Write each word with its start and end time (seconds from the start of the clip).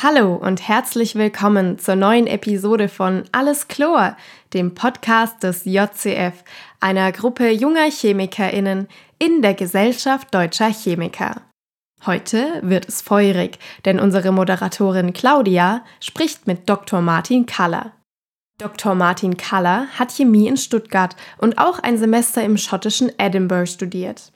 Hallo 0.00 0.36
und 0.36 0.68
herzlich 0.68 1.16
willkommen 1.16 1.80
zur 1.80 1.96
neuen 1.96 2.28
Episode 2.28 2.88
von 2.88 3.24
Alles 3.32 3.66
Chlor, 3.66 4.16
dem 4.54 4.72
Podcast 4.72 5.42
des 5.42 5.64
JCF, 5.64 6.44
einer 6.78 7.10
Gruppe 7.10 7.50
junger 7.50 7.90
ChemikerInnen 7.90 8.86
in 9.18 9.42
der 9.42 9.54
Gesellschaft 9.54 10.32
deutscher 10.32 10.70
Chemiker. 10.72 11.42
Heute 12.06 12.60
wird 12.62 12.86
es 12.86 13.02
feurig, 13.02 13.58
denn 13.86 13.98
unsere 13.98 14.30
Moderatorin 14.30 15.14
Claudia 15.14 15.84
spricht 15.98 16.46
mit 16.46 16.68
Dr. 16.68 17.00
Martin 17.00 17.44
Kaller. 17.46 17.90
Dr. 18.58 18.94
Martin 18.94 19.36
Kaller 19.36 19.88
hat 19.98 20.12
Chemie 20.12 20.46
in 20.46 20.58
Stuttgart 20.58 21.16
und 21.38 21.58
auch 21.58 21.80
ein 21.80 21.98
Semester 21.98 22.44
im 22.44 22.56
schottischen 22.56 23.10
Edinburgh 23.18 23.66
studiert. 23.66 24.30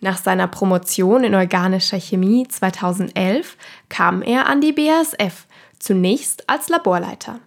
Nach 0.00 0.18
seiner 0.18 0.46
Promotion 0.46 1.24
in 1.24 1.34
organischer 1.34 1.98
Chemie 1.98 2.46
2011 2.46 3.56
kam 3.88 4.22
er 4.22 4.46
an 4.46 4.60
die 4.60 4.72
BASF, 4.72 5.46
zunächst 5.78 6.48
als 6.48 6.68
Laborleiter. 6.68 7.40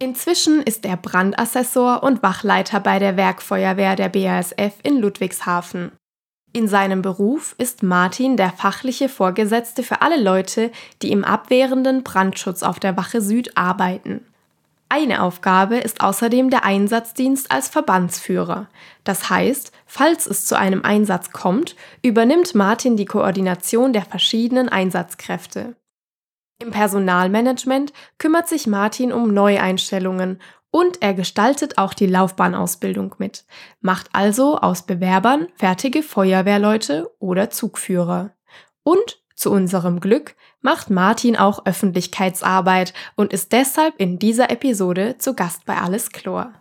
Inzwischen 0.00 0.60
ist 0.62 0.84
er 0.84 0.96
Brandassessor 0.96 2.02
und 2.02 2.22
Wachleiter 2.22 2.80
bei 2.80 2.98
der 2.98 3.16
Werkfeuerwehr 3.16 3.96
der 3.96 4.08
BASF 4.08 4.74
in 4.82 4.98
Ludwigshafen. 4.98 5.92
In 6.52 6.68
seinem 6.68 7.02
Beruf 7.02 7.54
ist 7.58 7.82
Martin 7.82 8.36
der 8.36 8.50
fachliche 8.50 9.08
Vorgesetzte 9.08 9.82
für 9.82 10.02
alle 10.02 10.20
Leute, 10.20 10.70
die 11.02 11.10
im 11.10 11.24
abwehrenden 11.24 12.04
Brandschutz 12.04 12.62
auf 12.62 12.78
der 12.78 12.96
Wache 12.96 13.20
Süd 13.20 13.56
arbeiten. 13.56 14.24
Eine 14.88 15.22
Aufgabe 15.22 15.78
ist 15.78 16.00
außerdem 16.00 16.50
der 16.50 16.64
Einsatzdienst 16.64 17.50
als 17.50 17.68
Verbandsführer. 17.68 18.68
Das 19.02 19.30
heißt, 19.30 19.72
falls 19.94 20.26
es 20.26 20.44
zu 20.44 20.58
einem 20.58 20.84
Einsatz 20.84 21.30
kommt, 21.30 21.76
übernimmt 22.02 22.56
Martin 22.56 22.96
die 22.96 23.04
Koordination 23.04 23.92
der 23.92 24.02
verschiedenen 24.02 24.68
Einsatzkräfte. 24.68 25.76
Im 26.60 26.72
Personalmanagement 26.72 27.92
kümmert 28.18 28.48
sich 28.48 28.66
Martin 28.66 29.12
um 29.12 29.32
Neueinstellungen 29.32 30.40
und 30.72 31.00
er 31.00 31.14
gestaltet 31.14 31.78
auch 31.78 31.94
die 31.94 32.08
Laufbahnausbildung 32.08 33.14
mit, 33.18 33.44
macht 33.80 34.08
also 34.12 34.58
aus 34.58 34.82
Bewerbern 34.82 35.46
fertige 35.54 36.02
Feuerwehrleute 36.02 37.08
oder 37.20 37.50
Zugführer. 37.50 38.32
Und 38.82 39.22
zu 39.36 39.52
unserem 39.52 40.00
Glück 40.00 40.34
macht 40.60 40.90
Martin 40.90 41.36
auch 41.36 41.66
Öffentlichkeitsarbeit 41.66 42.94
und 43.14 43.32
ist 43.32 43.52
deshalb 43.52 43.94
in 43.98 44.18
dieser 44.18 44.50
Episode 44.50 45.18
zu 45.18 45.34
Gast 45.34 45.64
bei 45.66 45.76
Alles 45.76 46.10
Chlor. 46.10 46.52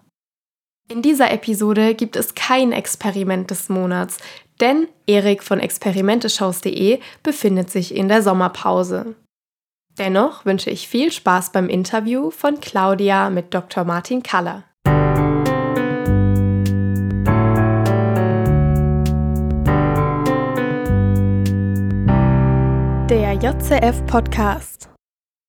In 0.89 1.01
dieser 1.01 1.31
Episode 1.31 1.95
gibt 1.95 2.15
es 2.15 2.35
kein 2.35 2.71
Experiment 2.71 3.49
des 3.49 3.69
Monats, 3.69 4.17
denn 4.59 4.87
Erik 5.07 5.41
von 5.41 5.59
experimenteshows.de 5.59 6.99
befindet 7.23 7.71
sich 7.71 7.95
in 7.95 8.09
der 8.09 8.21
Sommerpause. 8.21 9.15
Dennoch 9.97 10.45
wünsche 10.45 10.69
ich 10.69 10.87
viel 10.87 11.11
Spaß 11.11 11.51
beim 11.51 11.69
Interview 11.69 12.31
von 12.31 12.59
Claudia 12.59 13.29
mit 13.29 13.53
Dr. 13.53 13.83
Martin 13.85 14.23
Kaller. 14.23 14.63
Der 23.09 23.33
JCF 23.33 24.05
Podcast. 24.05 24.92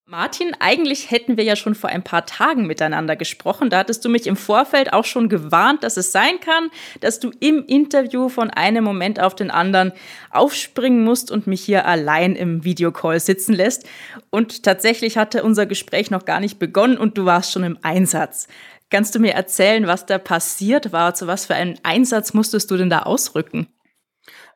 Martin, 0.07 0.55
eigentlich 0.61 1.11
hätten 1.11 1.39
wir 1.39 1.45
ja 1.45 1.57
schon 1.57 1.75
vor 1.75 1.89
ein 1.89 2.05
paar 2.05 2.27
Tagen 2.27 2.67
miteinander 2.67 3.17
gesprochen. 3.17 3.71
Da 3.71 3.79
hattest 3.79 4.05
du 4.05 4.11
mich 4.11 4.27
im 4.27 4.37
Vorfeld 4.37 4.93
auch 4.93 5.07
schon 5.07 5.31
gewarnt, 5.31 5.83
dass 5.83 5.97
es 5.97 6.13
sein 6.13 6.41
kann, 6.41 6.69
dass 7.01 7.21
du 7.21 7.31
im 7.41 7.65
Interview 7.65 8.29
von 8.29 8.51
einem 8.51 8.85
Moment 8.85 9.19
auf 9.19 9.35
den 9.35 9.51
anderen 9.51 9.93
aufspringen 10.31 11.05
musst 11.05 11.31
und 11.31 11.47
mich 11.47 11.63
hier 11.63 11.87
allein 11.87 12.37
im 12.37 12.65
Videocall 12.65 13.19
sitzen 13.19 13.55
lässt. 13.55 13.89
Und 14.29 14.63
tatsächlich 14.63 15.17
hatte 15.17 15.43
unser 15.43 15.65
Gespräch 15.65 16.11
noch 16.11 16.27
gar 16.27 16.41
nicht 16.41 16.59
begonnen 16.59 16.99
und 16.99 17.17
du 17.17 17.25
warst 17.25 17.53
schon 17.53 17.65
im 17.65 17.79
Einsatz. 17.81 18.47
Kannst 18.91 19.15
du 19.15 19.21
mir 19.21 19.33
erzählen, 19.33 19.87
was 19.87 20.05
da 20.05 20.19
passiert 20.19 20.93
war? 20.93 21.15
Zu 21.15 21.27
was 21.27 21.47
für 21.47 21.55
einen 21.55 21.79
Einsatz 21.83 22.35
musstest 22.35 22.71
du 22.71 22.77
denn 22.77 22.91
da 22.91 23.01
ausrücken? 23.05 23.69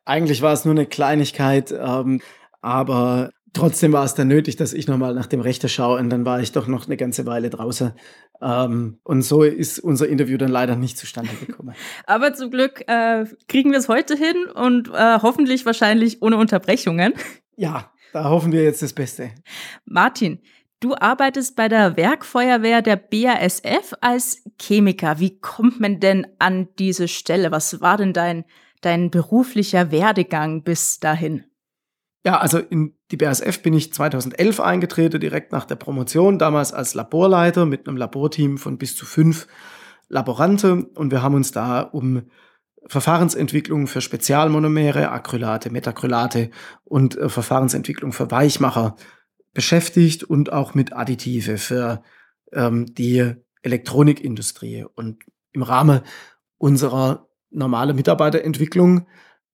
Eigentlich 0.05 0.43
war 0.43 0.53
es 0.53 0.67
nur 0.67 0.75
eine 0.75 0.85
Kleinigkeit. 0.85 1.73
Ähm 1.73 2.21
aber 2.61 3.31
trotzdem 3.53 3.93
war 3.93 4.05
es 4.05 4.15
dann 4.15 4.29
nötig, 4.29 4.57
dass 4.57 4.73
ich 4.73 4.89
nochmal 4.89 5.15
nach 5.15 5.27
dem 5.27 5.41
Rechte 5.41 5.69
schaue 5.69 5.99
und 5.99 6.11
dann 6.11 6.25
war 6.25 6.41
ich 6.41 6.53
doch 6.53 6.67
noch 6.67 6.87
eine 6.87 6.97
ganze 6.97 7.27
Weile 7.27 7.51
draußen. 7.51 7.93
Ähm, 8.41 8.99
und 9.05 9.23
so 9.23 9.43
ist 9.43 9.79
unser 9.79 10.09
Interview 10.09 10.37
dann 10.37 10.51
leider 10.51 10.77
nicht 10.77 10.99
zustande 10.99 11.33
gekommen. 11.35 11.75
Aber 12.07 12.35
zum 12.35 12.51
Glück 12.51 12.85
äh, 12.89 13.25
kriegen 13.49 13.71
wir 13.71 13.79
es 13.79 13.89
heute 13.89 14.17
hin 14.17 14.47
und 14.55 14.89
äh, 14.89 15.19
hoffentlich 15.23 15.67
wahrscheinlich 15.67 16.23
ohne 16.23 16.37
Unterbrechungen. 16.37 17.15
Ja, 17.61 17.91
da 18.13 18.31
hoffen 18.31 18.53
wir 18.53 18.63
jetzt 18.63 18.83
das 18.83 18.93
Beste. 18.93 19.33
Martin, 19.85 20.39
du 20.79 20.95
arbeitest 20.95 21.57
bei 21.57 21.69
der 21.69 21.97
Werkfeuerwehr 21.97 22.83
der 22.83 22.95
BASF 22.95 23.95
als 24.01 24.45
Chemiker. 24.63 25.19
Wie 25.19 25.41
kommt 25.41 25.81
man 25.81 25.99
denn 25.99 26.25
an 26.39 26.69
diese 26.79 27.09
Stelle? 27.09 27.51
Was 27.51 27.81
war 27.81 27.97
denn 27.97 28.13
dein, 28.13 28.45
dein 28.81 29.11
beruflicher 29.11 29.91
Werdegang 29.91 30.63
bis 30.63 31.01
dahin? 31.01 31.47
Ja, 32.25 32.39
also 32.39 32.59
in 32.59 32.98
die 33.11 33.17
BASF 33.17 33.63
bin 33.63 33.75
ich 33.75 33.93
2011 33.93 34.61
eingetreten, 34.61 35.21
direkt 35.21 35.53
nach 35.53 35.65
der 35.65 35.77
Promotion, 35.77 36.39
damals 36.39 36.73
als 36.73 36.95
Laborleiter 36.95 37.67
mit 37.67 37.89
einem 37.89 37.97
Laborteam 37.97 38.59
von 38.59 38.79
bis 38.79 38.97
zu 38.97 39.07
fünf 39.07 39.47
Laboranten 40.09 40.85
und 40.85 41.11
wir 41.11 41.23
haben 41.23 41.35
uns 41.35 41.53
da 41.53 41.81
um 41.81 42.23
Verfahrensentwicklung 42.87 43.87
für 43.87 44.01
Spezialmonomere, 44.01 45.11
Acrylate, 45.11 45.71
Metacrylate 45.71 46.51
und 46.85 47.17
äh, 47.17 47.29
Verfahrensentwicklung 47.29 48.13
für 48.13 48.31
Weichmacher 48.31 48.97
beschäftigt 49.53 50.25
und 50.25 50.53
auch 50.53 50.75
mit 50.75 50.93
Additive 50.93 51.59
für 51.59 52.03
ähm, 52.53 52.87
die 52.95 53.35
Elektronikindustrie. 53.63 54.87
Und 54.95 55.25
im 55.53 55.63
Rahmen 55.63 56.01
unserer 56.57 57.29
normalen 57.51 57.97
Mitarbeiterentwicklung 57.97 59.07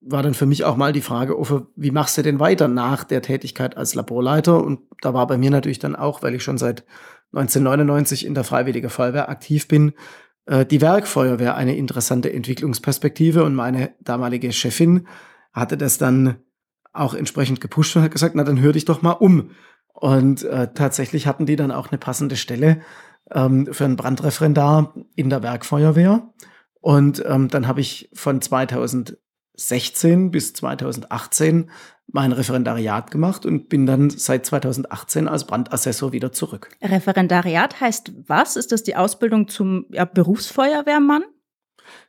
war 0.06 0.22
dann 0.22 0.34
für 0.34 0.46
mich 0.46 0.64
auch 0.64 0.76
mal 0.76 0.92
die 0.92 1.00
Frage, 1.00 1.36
wie 1.76 1.90
machst 1.90 2.18
du 2.18 2.22
denn 2.22 2.40
weiter 2.40 2.68
nach 2.68 3.04
der 3.04 3.22
Tätigkeit 3.22 3.76
als 3.76 3.94
Laborleiter? 3.94 4.62
Und 4.62 4.80
da 5.00 5.14
war 5.14 5.26
bei 5.26 5.38
mir 5.38 5.50
natürlich 5.50 5.78
dann 5.78 5.96
auch, 5.96 6.22
weil 6.22 6.34
ich 6.34 6.42
schon 6.42 6.58
seit 6.58 6.84
1999 7.32 8.26
in 8.26 8.34
der 8.34 8.44
Freiwilligen 8.44 8.90
Feuerwehr 8.90 9.28
aktiv 9.28 9.66
bin, 9.66 9.92
äh, 10.46 10.66
die 10.66 10.80
Werkfeuerwehr 10.80 11.56
eine 11.56 11.76
interessante 11.76 12.32
Entwicklungsperspektive. 12.32 13.44
Und 13.44 13.54
meine 13.54 13.92
damalige 14.00 14.52
Chefin 14.52 15.06
hatte 15.52 15.76
das 15.76 15.98
dann 15.98 16.36
auch 16.92 17.14
entsprechend 17.14 17.60
gepusht 17.60 17.96
und 17.96 18.02
hat 18.02 18.12
gesagt, 18.12 18.34
na 18.34 18.44
dann 18.44 18.60
hör 18.60 18.72
dich 18.72 18.84
doch 18.84 19.02
mal 19.02 19.12
um. 19.12 19.50
Und 19.92 20.42
äh, 20.44 20.72
tatsächlich 20.74 21.26
hatten 21.26 21.46
die 21.46 21.56
dann 21.56 21.70
auch 21.70 21.90
eine 21.90 21.98
passende 21.98 22.36
Stelle 22.36 22.80
ähm, 23.30 23.68
für 23.72 23.84
ein 23.84 23.96
Brandreferendar 23.96 24.94
in 25.16 25.30
der 25.30 25.42
Werkfeuerwehr. 25.42 26.28
Und 26.80 27.24
ähm, 27.26 27.48
dann 27.48 27.66
habe 27.66 27.80
ich 27.80 28.10
von 28.12 28.42
2000 28.42 29.16
2016 29.56 30.30
bis 30.30 30.52
2018 30.54 31.70
mein 32.06 32.32
Referendariat 32.32 33.10
gemacht 33.10 33.46
und 33.46 33.68
bin 33.68 33.86
dann 33.86 34.10
seit 34.10 34.44
2018 34.46 35.26
als 35.26 35.46
Brandassessor 35.46 36.12
wieder 36.12 36.32
zurück. 36.32 36.70
Referendariat 36.82 37.80
heißt 37.80 38.12
was? 38.26 38.56
Ist 38.56 38.72
das 38.72 38.82
die 38.82 38.96
Ausbildung 38.96 39.48
zum 39.48 39.86
ja, 39.90 40.04
Berufsfeuerwehrmann? 40.04 41.24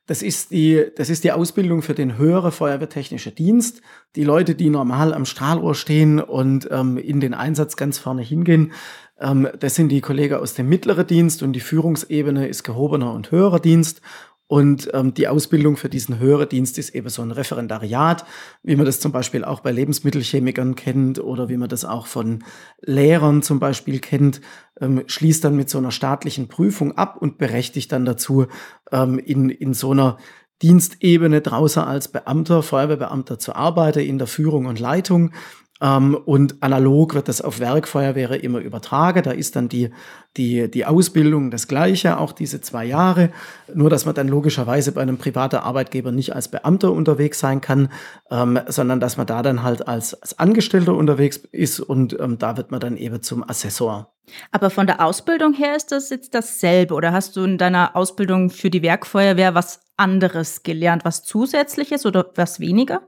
Das 0.08 0.22
ist, 0.22 0.52
die, 0.52 0.86
das 0.96 1.10
ist 1.10 1.24
die 1.24 1.32
Ausbildung 1.32 1.82
für 1.82 1.96
den 1.96 2.18
höheren 2.18 2.52
Feuerwehrtechnischen 2.52 3.34
Dienst. 3.34 3.82
Die 4.16 4.24
Leute, 4.24 4.54
die 4.54 4.70
normal 4.70 5.14
am 5.14 5.26
Strahlrohr 5.26 5.76
stehen 5.76 6.20
und 6.20 6.70
ähm, 6.72 6.98
in 6.98 7.20
den 7.20 7.34
Einsatz 7.34 7.76
ganz 7.76 7.98
vorne 7.98 8.22
hingehen, 8.22 8.72
ähm, 9.20 9.48
das 9.60 9.76
sind 9.76 9.90
die 9.90 10.02
Kollegen 10.02 10.36
aus 10.36 10.54
dem 10.54 10.70
mittleren 10.70 11.08
Dienst 11.08 11.42
und 11.42 11.54
die 11.54 11.60
Führungsebene 11.60 12.48
ist 12.48 12.64
gehobener 12.64 13.14
und 13.14 13.32
höherer 13.32 13.60
Dienst. 13.60 14.02
Und 14.48 14.92
ähm, 14.94 15.14
die 15.16 15.28
Ausbildung 15.28 15.76
für 15.76 15.90
diesen 15.90 16.20
höheren 16.20 16.48
Dienst 16.48 16.78
ist 16.78 16.94
eben 16.94 17.10
so 17.10 17.24
ein 17.24 17.32
Referendariat, 17.32 18.26
wie 18.62 18.76
man 18.76 18.86
das 18.86 19.00
zum 19.00 19.12
Beispiel 19.12 19.44
auch 19.44 19.62
bei 19.62 19.72
Lebensmittelchemikern 19.72 20.76
kennt 20.76 21.20
oder 21.20 21.50
wie 21.50 21.58
man 21.58 21.70
das 21.70 21.84
auch 21.84 22.06
von 22.06 22.44
Lehrern 22.82 23.42
zum 23.42 23.60
Beispiel 23.60 24.00
kennt, 24.00 24.42
ähm, 24.80 25.04
schließt 25.08 25.44
dann 25.44 25.56
mit 25.56 25.70
so 25.70 25.80
einer 25.80 25.92
staatlichen 25.92 26.48
Prüfung 26.48 26.96
ab 26.96 27.18
und 27.20 27.40
berechtigt 27.40 27.92
dann 27.92 28.06
dazu, 28.06 28.46
ähm, 28.92 29.18
in, 29.18 29.50
in 29.50 29.74
so 29.74 29.92
einer 29.92 30.18
Dienstebene 30.62 31.42
draußen 31.42 31.82
als 31.82 32.08
Beamter, 32.08 32.62
Feuerwehrbeamter 32.64 33.40
zu 33.40 33.56
arbeiten, 33.56 34.00
in 34.00 34.20
der 34.20 34.28
Führung 34.28 34.68
und 34.68 34.80
Leitung. 34.80 35.32
Ähm, 35.82 36.16
und 36.16 36.64
analog 36.64 37.16
wird 37.16 37.28
das 37.28 37.42
auf 37.42 37.60
Werkfeuerwehre 37.60 38.38
immer 38.38 38.60
übertragen. 38.60 39.24
Da 39.24 39.32
ist 39.32 39.58
dann 39.58 39.68
die, 39.68 39.90
die, 40.38 40.72
die 40.72 40.86
Ausbildung 40.86 41.52
das 41.52 41.68
gleiche, 41.68 42.18
auch 42.18 42.32
diese 42.32 42.62
zwei 42.62 42.86
Jahre. 42.86 43.30
Nur, 43.74 43.90
dass 43.90 44.06
man 44.06 44.16
dann 44.16 44.30
logischerweise 44.30 44.94
bei 44.94 45.02
einem 45.02 45.18
privaten 45.18 45.58
Arbeitgeber 45.58 46.14
nicht 46.14 46.34
als 46.34 46.48
Beamter 46.48 46.94
unterwegs 46.94 47.40
sein 47.40 47.60
kann, 47.60 47.90
ähm, 48.32 48.60
sondern 48.68 49.02
dass 49.02 49.18
man 49.18 49.28
da 49.28 49.42
dann 49.42 49.64
halt 49.64 49.86
als, 49.88 50.14
als 50.14 50.40
Angestellter 50.40 50.94
unterwegs 50.94 51.38
ist 51.52 51.82
und 51.82 52.18
ähm, 52.20 52.38
da 52.38 52.56
wird 52.56 52.72
man 52.72 52.80
dann 52.80 52.96
eben 52.96 53.22
zum 53.22 53.48
Assessor. 53.48 54.14
Aber 54.52 54.70
von 54.70 54.88
der 54.88 55.06
Ausbildung 55.06 55.54
her 55.54 55.76
ist 55.76 55.92
das 55.92 56.10
jetzt 56.10 56.34
dasselbe 56.34 56.94
oder 56.94 57.12
hast 57.12 57.36
du 57.36 57.44
in 57.44 57.58
deiner 57.58 57.96
Ausbildung 57.96 58.50
für 58.50 58.70
die 58.70 58.82
Werkfeuerwehr 58.82 59.56
was 59.56 59.82
anderes 59.98 60.64
gelernt, 60.64 61.06
was 61.06 61.24
zusätzliches 61.24 62.06
oder 62.06 62.32
was 62.36 62.60
weniger? 62.60 63.02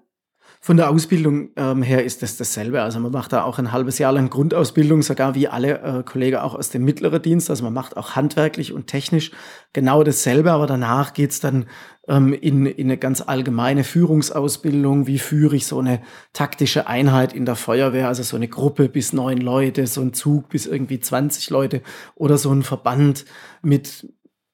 Von 0.60 0.78
der 0.78 0.90
Ausbildung 0.90 1.52
ähm, 1.56 1.82
her 1.82 2.04
ist 2.04 2.24
das 2.24 2.36
dasselbe. 2.36 2.82
Also 2.82 3.00
man 3.00 3.12
macht 3.12 3.32
da 3.32 3.44
auch 3.44 3.60
ein 3.60 3.72
halbes 3.72 4.00
Jahr 4.00 4.12
lang 4.12 4.30
Grundausbildung, 4.30 5.02
sogar 5.02 5.36
wie 5.36 5.48
alle 5.48 5.80
äh, 5.80 6.04
Kollegen 6.04 6.38
auch 6.38 6.56
aus 6.56 6.70
dem 6.70 6.84
mittleren 6.84 7.22
Dienst. 7.22 7.50
Also 7.50 7.64
man 7.64 7.74
macht 7.74 7.96
auch 7.96 8.16
handwerklich 8.16 8.74
und 8.74 8.88
technisch 8.88 9.32
genau 9.74 10.04
dasselbe, 10.04 10.52
aber 10.52 10.66
danach 10.66 11.14
geht's 11.14 11.40
dann 11.40 11.68
ähm, 12.08 12.34
in, 12.34 12.66
in 12.66 12.88
eine 12.88 12.98
ganz 12.98 13.22
allgemeine 13.22 13.84
Führungsausbildung. 13.84 15.08
Wie 15.08 15.20
führe 15.20 15.56
ich 15.56 15.68
so 15.68 15.80
eine 15.80 16.02
taktische 16.34 16.88
Einheit 16.88 17.34
in 17.34 17.46
der 17.46 17.56
Feuerwehr? 17.56 18.08
Also 18.08 18.24
so 18.24 18.36
eine 18.36 18.48
Gruppe 18.48 18.90
bis 18.90 19.14
neun 19.14 19.38
Leute, 19.38 19.86
so 19.88 20.02
ein 20.02 20.14
Zug 20.14 20.50
bis 20.50 20.66
irgendwie 20.66 21.00
20 21.00 21.50
Leute 21.50 21.82
oder 22.16 22.38
so 22.38 22.52
ein 22.52 22.64
Verband 22.64 23.26
mit 23.62 24.08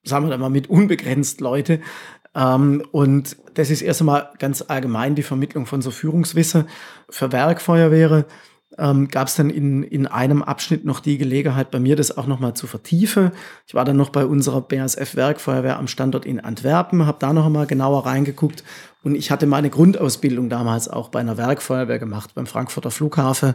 sagen 0.05 0.29
wir 0.29 0.37
mal, 0.37 0.49
mit 0.49 0.69
unbegrenzt 0.69 1.41
Leute. 1.41 1.79
Ähm, 2.35 2.83
und 2.91 3.37
das 3.53 3.69
ist 3.69 3.81
erst 3.81 4.01
einmal 4.01 4.29
ganz 4.39 4.63
allgemein 4.67 5.15
die 5.15 5.23
Vermittlung 5.23 5.65
von 5.65 5.81
so 5.81 5.91
Führungswissen 5.91 6.67
für 7.09 7.31
Werkfeuerwehre. 7.31 8.25
Ähm, 8.77 9.07
gab 9.07 9.27
es 9.27 9.35
dann 9.35 9.51
in, 9.51 9.83
in 9.83 10.07
einem 10.07 10.41
Abschnitt 10.41 10.83
noch 10.83 10.99
die 10.99 11.19
Gelegenheit, 11.19 11.69
bei 11.69 11.79
mir 11.79 11.95
das 11.95 12.17
auch 12.17 12.25
nochmal 12.25 12.55
zu 12.55 12.65
vertiefen. 12.65 13.31
Ich 13.67 13.75
war 13.75 13.85
dann 13.85 13.97
noch 13.97 14.09
bei 14.09 14.25
unserer 14.25 14.61
BASF-Werkfeuerwehr 14.61 15.77
am 15.77 15.87
Standort 15.87 16.25
in 16.25 16.39
Antwerpen, 16.39 17.05
habe 17.05 17.19
da 17.19 17.33
noch 17.33 17.45
einmal 17.45 17.67
genauer 17.67 18.07
reingeguckt 18.07 18.63
und 19.03 19.15
ich 19.15 19.29
hatte 19.29 19.45
meine 19.45 19.69
Grundausbildung 19.69 20.49
damals 20.49 20.87
auch 20.87 21.09
bei 21.09 21.19
einer 21.19 21.37
Werkfeuerwehr 21.37 21.99
gemacht, 21.99 22.31
beim 22.33 22.47
Frankfurter 22.47 22.89
Flughafen 22.89 23.53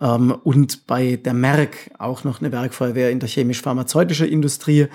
ähm, 0.00 0.30
und 0.44 0.86
bei 0.86 1.16
der 1.16 1.34
Merck, 1.34 1.90
auch 1.98 2.24
noch 2.24 2.40
eine 2.40 2.52
Werkfeuerwehr 2.52 3.10
in 3.10 3.18
der 3.18 3.28
chemisch-pharmazeutischen 3.28 4.28
Industrie. 4.28 4.86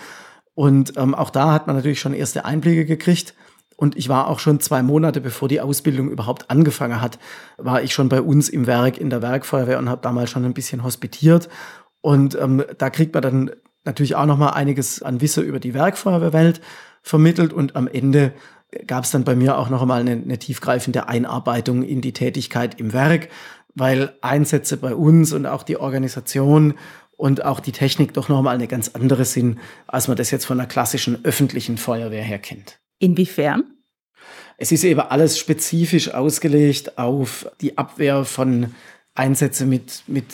Und 0.57 0.97
ähm, 0.97 1.13
auch 1.13 1.29
da 1.29 1.53
hat 1.53 1.67
man 1.67 1.75
natürlich 1.75 1.99
schon 1.99 2.15
erste 2.15 2.43
Einblicke 2.43 2.85
gekriegt. 2.85 3.35
Und 3.75 3.95
ich 3.95 4.09
war 4.09 4.27
auch 4.27 4.39
schon 4.39 4.59
zwei 4.59 4.81
Monate, 4.81 5.21
bevor 5.21 5.47
die 5.47 5.61
Ausbildung 5.61 6.09
überhaupt 6.09 6.49
angefangen 6.49 6.99
hat, 6.99 7.19
war 7.57 7.83
ich 7.83 7.93
schon 7.93 8.09
bei 8.09 8.23
uns 8.23 8.49
im 8.49 8.65
Werk 8.65 8.97
in 8.97 9.11
der 9.11 9.21
Werkfeuerwehr 9.21 9.77
und 9.77 9.87
habe 9.87 10.01
damals 10.01 10.31
schon 10.31 10.45
ein 10.45 10.55
bisschen 10.55 10.83
hospitiert. 10.83 11.47
Und 12.01 12.35
ähm, 12.41 12.63
da 12.79 12.89
kriegt 12.89 13.13
man 13.13 13.21
dann 13.21 13.51
natürlich 13.85 14.15
auch 14.15 14.25
noch 14.25 14.39
mal 14.39 14.49
einiges 14.49 15.03
an 15.03 15.21
Wissen 15.21 15.43
über 15.43 15.59
die 15.59 15.75
Werkfeuerwehrwelt 15.75 16.59
vermittelt. 17.03 17.53
Und 17.53 17.75
am 17.75 17.87
Ende 17.87 18.33
gab 18.87 19.03
es 19.03 19.11
dann 19.11 19.25
bei 19.25 19.35
mir 19.35 19.59
auch 19.59 19.69
noch 19.69 19.83
einmal 19.83 20.01
eine, 20.01 20.13
eine 20.13 20.39
tiefgreifende 20.39 21.07
Einarbeitung 21.07 21.83
in 21.83 22.01
die 22.01 22.13
Tätigkeit 22.13 22.79
im 22.79 22.93
Werk, 22.93 23.29
weil 23.75 24.15
Einsätze 24.21 24.77
bei 24.77 24.95
uns 24.95 25.33
und 25.33 25.45
auch 25.45 25.61
die 25.61 25.77
Organisation 25.77 26.73
und 27.17 27.43
auch 27.43 27.59
die 27.59 27.71
Technik 27.71 28.13
doch 28.13 28.29
nochmal 28.29 28.55
eine 28.55 28.67
ganz 28.67 28.89
andere 28.89 29.25
sind, 29.25 29.59
als 29.87 30.07
man 30.07 30.15
das 30.15 30.31
jetzt 30.31 30.45
von 30.45 30.59
einer 30.59 30.69
klassischen 30.69 31.25
öffentlichen 31.25 31.77
Feuerwehr 31.77 32.23
her 32.23 32.39
kennt. 32.39 32.79
Inwiefern? 32.99 33.63
Es 34.57 34.71
ist 34.71 34.83
eben 34.83 35.01
alles 35.01 35.37
spezifisch 35.37 36.13
ausgelegt 36.13 36.97
auf 36.97 37.47
die 37.61 37.77
Abwehr 37.77 38.23
von 38.23 38.73
Einsätzen 39.13 39.67
mit, 39.69 40.03
mit, 40.07 40.25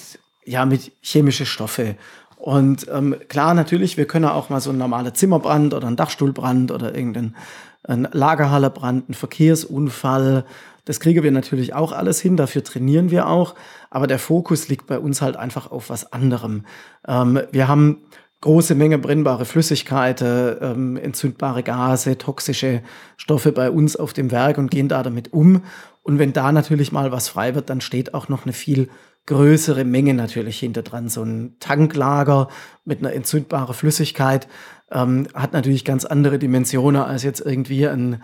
ja, 0.46 0.66
mit 0.66 0.92
chemische 1.02 1.46
Stoffe. 1.46 1.96
Und 2.38 2.88
ähm, 2.92 3.16
klar, 3.30 3.54
natürlich, 3.54 3.96
wir 3.96 4.06
können 4.06 4.26
auch 4.26 4.50
mal 4.50 4.60
so 4.60 4.70
einen 4.70 4.80
normalen 4.80 5.16
Zimmerbrand 5.16 5.74
oder 5.74 5.88
einen 5.88 5.96
Dachstuhlbrand 5.96 6.72
oder 6.72 6.94
irgendeinen 6.94 7.36
Lagerhallebrand, 7.86 9.10
einen 9.10 9.14
Verkehrsunfall 9.14 10.46
das 10.86 11.00
kriegen 11.00 11.24
wir 11.24 11.32
natürlich 11.32 11.74
auch 11.74 11.92
alles 11.92 12.20
hin, 12.20 12.36
dafür 12.36 12.64
trainieren 12.64 13.10
wir 13.10 13.28
auch, 13.28 13.56
aber 13.90 14.08
der 14.08 14.20
Fokus 14.20 14.68
liegt 14.68 14.88
bei 14.88 15.00
uns 15.00 15.22
halt 15.22 15.38
einfach 15.38 15.72
auf 15.72 15.90
was 15.90 16.12
anderem. 16.12 16.66
Ähm, 17.08 17.40
wir 17.52 17.68
haben 17.70 18.00
große 18.42 18.76
Menge 18.76 18.98
brennbare 18.98 19.46
Flüssigkeiten, 19.46 20.58
ähm, 20.60 20.98
entzündbare 20.98 21.64
Gase, 21.64 22.18
toxische 22.18 22.82
Stoffe 23.16 23.54
bei 23.54 23.72
uns 23.72 23.96
auf 23.96 24.12
dem 24.12 24.32
Werk 24.32 24.58
und 24.58 24.70
gehen 24.70 24.90
da 24.90 25.04
damit 25.04 25.32
um. 25.32 25.62
Und 26.02 26.20
wenn 26.20 26.34
da 26.34 26.52
natürlich 26.52 26.92
mal 26.92 27.14
was 27.14 27.30
frei 27.30 27.56
wird, 27.56 27.70
dann 27.70 27.80
steht 27.80 28.14
auch 28.14 28.28
noch 28.28 28.44
eine 28.44 28.52
viel 28.52 28.90
größere 29.26 29.86
Menge 29.86 30.14
natürlich 30.14 30.60
hinter 30.60 30.82
dran. 30.82 31.10
So 31.10 31.24
ein 31.24 31.56
Tanklager 31.60 32.50
mit 32.86 33.00
einer 33.00 33.14
entzündbaren 33.14 33.74
Flüssigkeit 33.74 34.48
ähm, 34.92 35.28
hat 35.34 35.54
natürlich 35.54 35.86
ganz 35.86 36.06
andere 36.06 36.40
Dimensionen 36.40 37.02
als 37.02 37.24
jetzt 37.24 37.42
irgendwie 37.42 37.88
ein 37.88 38.22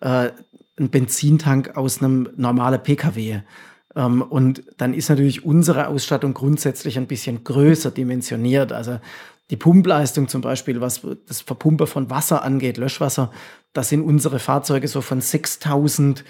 äh, 0.00 0.30
ein 0.78 0.90
Benzintank 0.90 1.76
aus 1.76 2.00
einem 2.00 2.28
normalen 2.36 2.82
Pkw. 2.82 3.40
Ähm, 3.94 4.22
und 4.22 4.62
dann 4.78 4.94
ist 4.94 5.08
natürlich 5.08 5.44
unsere 5.44 5.88
Ausstattung 5.88 6.34
grundsätzlich 6.34 6.98
ein 6.98 7.06
bisschen 7.06 7.44
größer 7.44 7.90
dimensioniert. 7.90 8.72
Also 8.72 8.98
die 9.50 9.56
Pumpleistung 9.56 10.28
zum 10.28 10.40
Beispiel, 10.40 10.80
was 10.80 11.02
das 11.26 11.42
Verpumpen 11.42 11.86
von 11.86 12.08
Wasser 12.10 12.42
angeht, 12.42 12.78
Löschwasser, 12.78 13.30
da 13.72 13.82
sind 13.82 14.02
unsere 14.02 14.38
Fahrzeuge 14.38 14.88
so 14.88 15.00
von 15.00 15.20
6000 15.20 16.24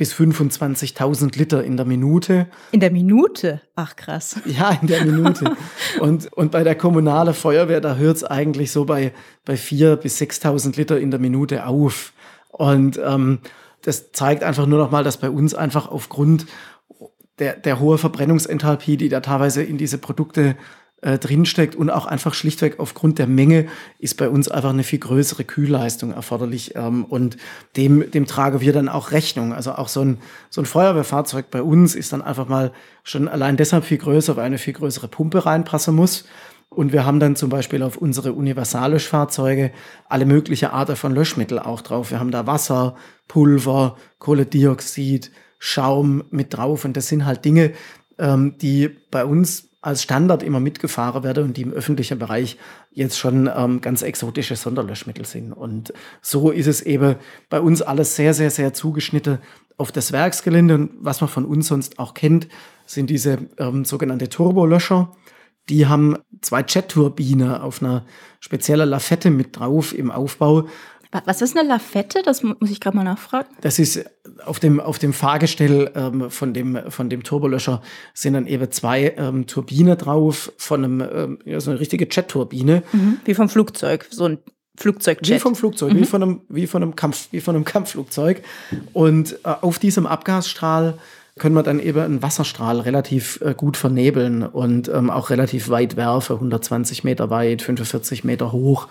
bis 0.00 0.14
25.000 0.14 1.36
Liter 1.36 1.62
in 1.62 1.76
der 1.76 1.84
Minute. 1.84 2.46
In 2.72 2.80
der 2.80 2.90
Minute? 2.90 3.60
Ach 3.76 3.96
krass. 3.96 4.40
Ja, 4.46 4.70
in 4.80 4.88
der 4.88 5.04
Minute. 5.04 5.54
und, 6.00 6.32
und 6.32 6.52
bei 6.52 6.64
der 6.64 6.74
kommunalen 6.74 7.34
Feuerwehr, 7.34 7.82
da 7.82 7.96
hört 7.96 8.16
es 8.16 8.24
eigentlich 8.24 8.72
so 8.72 8.86
bei, 8.86 9.12
bei 9.44 9.56
4.000 9.56 9.96
bis 9.96 10.18
6.000 10.18 10.78
Liter 10.78 10.98
in 10.98 11.10
der 11.10 11.20
Minute 11.20 11.66
auf. 11.66 12.14
Und 12.48 12.98
ähm, 13.04 13.40
das 13.82 14.10
zeigt 14.12 14.42
einfach 14.42 14.64
nur 14.64 14.78
noch 14.78 14.90
mal, 14.90 15.04
dass 15.04 15.18
bei 15.18 15.28
uns 15.28 15.52
einfach 15.52 15.90
aufgrund 15.90 16.46
der, 17.38 17.56
der 17.56 17.78
hohen 17.78 17.98
Verbrennungsenthalpie, 17.98 18.96
die 18.96 19.10
da 19.10 19.20
teilweise 19.20 19.62
in 19.62 19.76
diese 19.76 19.98
Produkte 19.98 20.56
äh, 21.02 21.18
drinsteckt 21.18 21.74
und 21.74 21.90
auch 21.90 22.06
einfach 22.06 22.34
schlichtweg 22.34 22.78
aufgrund 22.78 23.18
der 23.18 23.26
Menge 23.26 23.66
ist 23.98 24.16
bei 24.16 24.28
uns 24.28 24.48
einfach 24.48 24.70
eine 24.70 24.82
viel 24.82 24.98
größere 24.98 25.44
Kühlleistung 25.44 26.12
erforderlich 26.12 26.76
ähm, 26.76 27.04
und 27.04 27.36
dem, 27.76 28.10
dem 28.10 28.26
tragen 28.26 28.60
wir 28.60 28.72
dann 28.72 28.88
auch 28.88 29.10
Rechnung. 29.10 29.54
Also 29.54 29.72
auch 29.72 29.88
so 29.88 30.02
ein, 30.02 30.18
so 30.50 30.60
ein 30.60 30.66
Feuerwehrfahrzeug 30.66 31.50
bei 31.50 31.62
uns 31.62 31.94
ist 31.94 32.12
dann 32.12 32.22
einfach 32.22 32.48
mal 32.48 32.72
schon 33.02 33.28
allein 33.28 33.56
deshalb 33.56 33.84
viel 33.84 33.98
größer, 33.98 34.36
weil 34.36 34.44
eine 34.44 34.58
viel 34.58 34.74
größere 34.74 35.08
Pumpe 35.08 35.46
reinpassen 35.46 35.94
muss. 35.94 36.24
Und 36.68 36.92
wir 36.92 37.04
haben 37.04 37.18
dann 37.18 37.34
zum 37.34 37.50
Beispiel 37.50 37.82
auf 37.82 37.96
unsere 37.96 38.32
Universallöschfahrzeuge 38.32 39.72
alle 40.08 40.24
mögliche 40.24 40.72
Arten 40.72 40.94
von 40.94 41.12
Löschmittel 41.12 41.58
auch 41.58 41.80
drauf. 41.80 42.12
Wir 42.12 42.20
haben 42.20 42.30
da 42.30 42.46
Wasser, 42.46 42.94
Pulver, 43.26 43.96
Kohlendioxid, 44.20 45.32
Schaum 45.58 46.22
mit 46.30 46.54
drauf. 46.54 46.84
Und 46.84 46.96
das 46.96 47.08
sind 47.08 47.26
halt 47.26 47.44
Dinge, 47.44 47.72
ähm, 48.18 48.56
die 48.58 48.90
bei 49.10 49.24
uns 49.24 49.69
als 49.82 50.02
Standard 50.02 50.42
immer 50.42 50.60
mitgefahren 50.60 51.22
werden 51.22 51.44
und 51.44 51.56
die 51.56 51.62
im 51.62 51.72
öffentlichen 51.72 52.18
Bereich 52.18 52.58
jetzt 52.90 53.18
schon 53.18 53.50
ähm, 53.54 53.80
ganz 53.80 54.02
exotische 54.02 54.56
Sonderlöschmittel 54.56 55.24
sind. 55.24 55.52
Und 55.52 55.92
so 56.20 56.50
ist 56.50 56.66
es 56.66 56.82
eben 56.82 57.16
bei 57.48 57.60
uns 57.60 57.80
alles 57.80 58.14
sehr, 58.14 58.34
sehr, 58.34 58.50
sehr 58.50 58.74
zugeschnitten 58.74 59.38
auf 59.78 59.90
das 59.90 60.12
Werksgelände. 60.12 60.74
Und 60.74 60.90
was 61.00 61.22
man 61.22 61.30
von 61.30 61.46
uns 61.46 61.68
sonst 61.68 61.98
auch 61.98 62.12
kennt, 62.12 62.48
sind 62.84 63.08
diese 63.08 63.38
ähm, 63.58 63.84
sogenannte 63.84 64.28
Turbolöscher. 64.28 65.12
Die 65.70 65.86
haben 65.86 66.18
zwei 66.42 66.62
Jet-Turbine 66.62 67.62
auf 67.62 67.80
einer 67.80 68.04
speziellen 68.40 68.88
Lafette 68.88 69.30
mit 69.30 69.58
drauf 69.58 69.96
im 69.96 70.10
Aufbau. 70.10 70.66
Was 71.24 71.42
ist 71.42 71.56
eine 71.56 71.68
Lafette? 71.68 72.22
Das 72.22 72.42
muss 72.42 72.70
ich 72.70 72.80
gerade 72.80 72.96
mal 72.96 73.04
nachfragen. 73.04 73.48
Das 73.62 73.78
ist 73.78 74.04
auf 74.44 74.60
dem, 74.60 74.80
auf 74.80 74.98
dem 74.98 75.12
Fahrgestell 75.12 75.90
ähm, 75.94 76.30
von, 76.30 76.54
dem, 76.54 76.78
von 76.88 77.08
dem 77.10 77.22
Turbolöscher 77.22 77.82
sind 78.14 78.34
dann 78.34 78.46
eben 78.46 78.70
zwei 78.70 79.14
ähm, 79.16 79.46
Turbine 79.46 79.96
drauf 79.96 80.52
von 80.56 80.84
einem, 80.84 81.00
ähm, 81.00 81.38
ja, 81.44 81.60
so 81.60 81.70
eine 81.70 81.80
richtige 81.80 82.06
Jet-Turbine. 82.10 82.82
Mhm. 82.92 83.18
Wie 83.24 83.34
vom 83.34 83.48
Flugzeug, 83.48 84.06
so 84.10 84.24
ein 84.24 84.38
Flugzeugjet. 84.76 85.36
Wie 85.36 85.40
vom 85.40 85.54
Flugzeug, 85.54 85.92
mhm. 85.92 86.00
wie, 86.00 86.04
von 86.04 86.22
einem, 86.22 86.40
wie, 86.48 86.66
von 86.66 86.82
einem 86.82 86.96
Kampf, 86.96 87.28
wie 87.32 87.40
von 87.40 87.54
einem 87.54 87.64
Kampfflugzeug. 87.64 88.42
Und 88.92 89.34
äh, 89.44 89.54
auf 89.60 89.78
diesem 89.78 90.06
Abgasstrahl 90.06 90.94
können 91.38 91.54
wir 91.54 91.62
dann 91.62 91.80
eben 91.80 92.00
einen 92.00 92.22
Wasserstrahl 92.22 92.80
relativ 92.80 93.40
äh, 93.40 93.54
gut 93.54 93.76
vernebeln 93.76 94.42
und 94.42 94.88
ähm, 94.88 95.10
auch 95.10 95.30
relativ 95.30 95.68
weit 95.68 95.96
werfen, 95.96 96.36
120 96.36 97.04
Meter 97.04 97.30
weit, 97.30 97.62
45 97.62 98.24
Meter 98.24 98.52
hoch. 98.52 98.88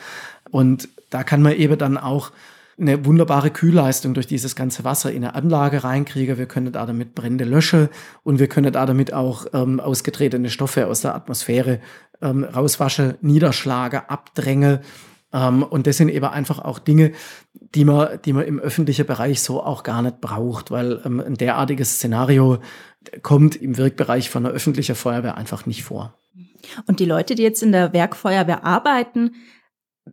Und 0.51 0.89
da 1.09 1.23
kann 1.23 1.41
man 1.41 1.53
eben 1.53 1.77
dann 1.77 1.97
auch 1.97 2.31
eine 2.79 3.05
wunderbare 3.05 3.51
Kühlleistung 3.51 4.13
durch 4.13 4.27
dieses 4.27 4.55
ganze 4.55 4.83
Wasser 4.83 5.11
in 5.11 5.23
eine 5.23 5.35
Anlage 5.35 5.83
reinkriegen. 5.83 6.37
Wir 6.37 6.45
können 6.45 6.71
da 6.71 6.85
damit 6.85 7.15
Brände 7.15 7.43
löschen 7.43 7.89
und 8.23 8.39
wir 8.39 8.47
können 8.47 8.71
da 8.71 8.85
damit 8.85 9.13
auch 9.13 9.47
ähm, 9.53 9.79
ausgetretene 9.79 10.49
Stoffe 10.49 10.87
aus 10.87 11.01
der 11.01 11.15
Atmosphäre 11.15 11.79
ähm, 12.21 12.43
rauswaschen, 12.43 13.15
niederschlagen, 13.21 14.01
abdrängen. 14.07 14.79
Ähm, 15.33 15.63
und 15.63 15.87
das 15.87 15.97
sind 15.97 16.09
eben 16.09 16.25
einfach 16.25 16.59
auch 16.59 16.79
Dinge, 16.79 17.11
die 17.53 17.85
man, 17.85 18.19
die 18.25 18.33
man 18.33 18.45
im 18.45 18.59
öffentlichen 18.59 19.05
Bereich 19.05 19.41
so 19.41 19.61
auch 19.61 19.83
gar 19.83 20.01
nicht 20.01 20.21
braucht, 20.21 20.71
weil 20.71 21.01
ähm, 21.05 21.19
ein 21.19 21.35
derartiges 21.35 21.95
Szenario 21.95 22.59
kommt 23.21 23.55
im 23.55 23.77
Wirkbereich 23.77 24.29
von 24.29 24.45
einer 24.45 24.55
öffentlichen 24.55 24.95
Feuerwehr 24.95 25.37
einfach 25.37 25.65
nicht 25.65 25.83
vor. 25.83 26.13
Und 26.87 26.99
die 26.99 27.05
Leute, 27.05 27.35
die 27.35 27.43
jetzt 27.43 27.63
in 27.63 27.71
der 27.71 27.93
Werkfeuerwehr 27.93 28.63
arbeiten, 28.65 29.31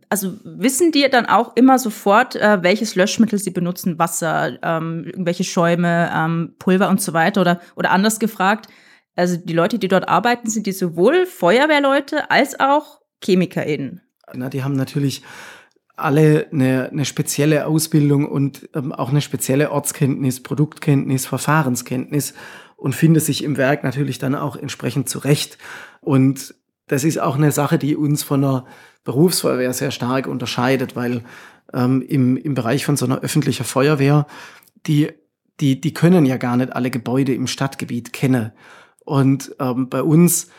also 0.09 0.33
wissen 0.43 0.91
die 0.91 1.07
dann 1.09 1.25
auch 1.25 1.55
immer 1.55 1.79
sofort, 1.79 2.35
äh, 2.35 2.63
welches 2.63 2.95
Löschmittel 2.95 3.39
sie 3.39 3.51
benutzen, 3.51 3.99
Wasser, 3.99 4.57
ähm, 4.61 5.03
irgendwelche 5.05 5.43
Schäume, 5.43 6.11
ähm, 6.13 6.55
Pulver 6.59 6.89
und 6.89 7.01
so 7.01 7.13
weiter? 7.13 7.41
Oder, 7.41 7.61
oder 7.75 7.91
anders 7.91 8.19
gefragt, 8.19 8.67
also 9.15 9.35
die 9.35 9.53
Leute, 9.53 9.79
die 9.79 9.87
dort 9.87 10.07
arbeiten, 10.07 10.49
sind 10.49 10.67
die 10.67 10.71
sowohl 10.71 11.25
Feuerwehrleute 11.25 12.29
als 12.29 12.59
auch 12.59 13.01
ChemikerInnen? 13.23 14.01
Na, 14.33 14.49
die 14.49 14.63
haben 14.63 14.75
natürlich 14.75 15.23
alle 15.95 16.47
eine, 16.51 16.89
eine 16.91 17.05
spezielle 17.05 17.65
Ausbildung 17.65 18.27
und 18.27 18.69
ähm, 18.75 18.91
auch 18.93 19.09
eine 19.09 19.21
spezielle 19.21 19.71
Ortskenntnis, 19.71 20.43
Produktkenntnis, 20.43 21.25
Verfahrenskenntnis 21.25 22.35
und 22.75 22.93
finde 22.93 23.19
sich 23.19 23.43
im 23.43 23.57
Werk 23.57 23.83
natürlich 23.83 24.19
dann 24.19 24.35
auch 24.35 24.55
entsprechend 24.55 25.09
zurecht. 25.09 25.57
Und 25.99 26.53
das 26.85 27.03
ist 27.03 27.19
auch 27.19 27.35
eine 27.35 27.51
Sache, 27.51 27.79
die 27.79 27.95
uns 27.95 28.21
von 28.21 28.41
der 28.41 28.65
Berufsfeuerwehr 29.07 29.71
sehr 29.71 29.91
stark 29.91 30.27
unterscheidet, 30.27 30.97
weil 30.97 31.23
ähm, 31.73 32.01
im, 32.01 32.35
im 32.35 32.55
Bereich 32.55 32.85
von 32.85 32.97
so 32.97 33.05
einer 33.05 33.21
öffentlichen 33.21 33.63
Feuerwehr, 33.63 34.27
die, 34.85 35.13
die, 35.61 35.79
die 35.79 35.93
können 35.93 36.25
ja 36.25 36.35
gar 36.35 36.57
nicht 36.57 36.75
alle 36.75 36.91
Gebäude 36.91 37.33
im 37.33 37.47
Stadtgebiet 37.47 38.11
kennen. 38.11 38.51
Und 39.05 39.55
ähm, 39.59 39.87
bei 39.87 40.03
uns 40.03 40.49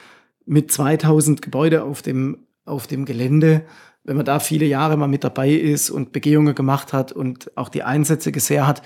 mit 0.47 0.73
2000 0.73 1.43
Gebäude 1.43 1.85
auf 1.85 2.00
dem, 2.00 2.47
auf 2.64 2.87
dem 2.87 3.05
Gelände, 3.05 3.67
wenn 4.05 4.17
man 4.17 4.25
da 4.25 4.40
viele 4.40 4.64
Jahre 4.64 4.97
mal 4.97 5.09
mit 5.09 5.25
dabei 5.25 5.50
ist 5.50 5.90
und 5.90 6.12
Begehungen 6.12 6.55
gemacht 6.55 6.95
hat 6.95 7.12
und 7.12 7.55
auch 7.55 7.69
die 7.69 7.83
Einsätze 7.83 8.33
gesehen 8.33 8.67
hat, 8.67 8.81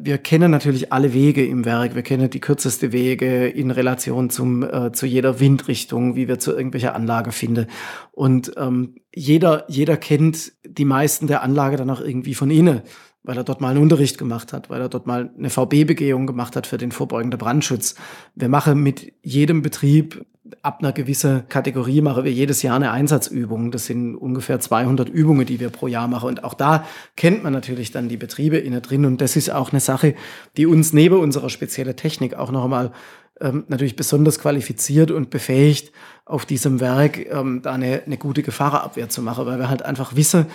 wir 0.00 0.18
kennen 0.18 0.50
natürlich 0.50 0.92
alle 0.92 1.12
Wege 1.12 1.44
im 1.44 1.64
Werk. 1.64 1.94
Wir 1.94 2.02
kennen 2.02 2.30
die 2.30 2.40
kürzeste 2.40 2.92
Wege 2.92 3.48
in 3.48 3.70
Relation 3.70 4.30
zum, 4.30 4.62
äh, 4.62 4.92
zu 4.92 5.06
jeder 5.06 5.40
Windrichtung, 5.40 6.16
wie 6.16 6.28
wir 6.28 6.38
zu 6.38 6.52
irgendwelcher 6.52 6.94
Anlage 6.94 7.32
finden. 7.32 7.66
Und 8.12 8.52
ähm, 8.56 8.96
jeder, 9.14 9.64
jeder 9.68 9.96
kennt 9.96 10.52
die 10.66 10.84
meisten 10.84 11.26
der 11.26 11.42
Anlage 11.42 11.76
dann 11.76 11.90
auch 11.90 12.00
irgendwie 12.00 12.34
von 12.34 12.50
innen, 12.50 12.82
weil 13.22 13.36
er 13.36 13.44
dort 13.44 13.60
mal 13.60 13.70
einen 13.70 13.82
Unterricht 13.82 14.18
gemacht 14.18 14.52
hat, 14.52 14.70
weil 14.70 14.80
er 14.80 14.88
dort 14.88 15.06
mal 15.06 15.30
eine 15.36 15.50
VB-Begehung 15.50 16.26
gemacht 16.26 16.56
hat 16.56 16.66
für 16.66 16.78
den 16.78 16.92
vorbeugenden 16.92 17.38
Brandschutz. 17.38 17.94
Wir 18.34 18.48
machen 18.48 18.82
mit 18.82 19.12
jedem 19.22 19.62
Betrieb 19.62 20.24
ab 20.62 20.78
einer 20.80 20.92
gewissen 20.92 21.48
Kategorie 21.48 22.00
machen 22.00 22.24
wir 22.24 22.32
jedes 22.32 22.62
Jahr 22.62 22.76
eine 22.76 22.90
Einsatzübung. 22.90 23.70
Das 23.70 23.86
sind 23.86 24.14
ungefähr 24.16 24.60
200 24.60 25.08
Übungen, 25.08 25.46
die 25.46 25.60
wir 25.60 25.70
pro 25.70 25.86
Jahr 25.86 26.08
machen. 26.08 26.28
Und 26.28 26.44
auch 26.44 26.54
da 26.54 26.84
kennt 27.16 27.42
man 27.42 27.52
natürlich 27.52 27.90
dann 27.90 28.08
die 28.08 28.16
Betriebe 28.16 28.58
innen 28.58 28.82
drin. 28.82 29.04
Und 29.04 29.20
das 29.20 29.36
ist 29.36 29.50
auch 29.50 29.72
eine 29.72 29.80
Sache, 29.80 30.14
die 30.56 30.66
uns 30.66 30.92
neben 30.92 31.18
unserer 31.18 31.50
speziellen 31.50 31.96
Technik 31.96 32.34
auch 32.34 32.50
noch 32.50 32.64
einmal 32.64 32.92
ähm, 33.40 33.64
natürlich 33.68 33.96
besonders 33.96 34.38
qualifiziert 34.38 35.10
und 35.10 35.30
befähigt, 35.30 35.92
auf 36.24 36.46
diesem 36.46 36.80
Werk 36.80 37.18
ähm, 37.30 37.60
da 37.62 37.74
eine, 37.74 38.02
eine 38.04 38.16
gute 38.16 38.42
Gefahrenabwehr 38.42 39.08
zu 39.08 39.22
machen, 39.22 39.46
weil 39.46 39.58
wir 39.58 39.68
halt 39.68 39.82
einfach 39.82 40.16
wissen, 40.16 40.46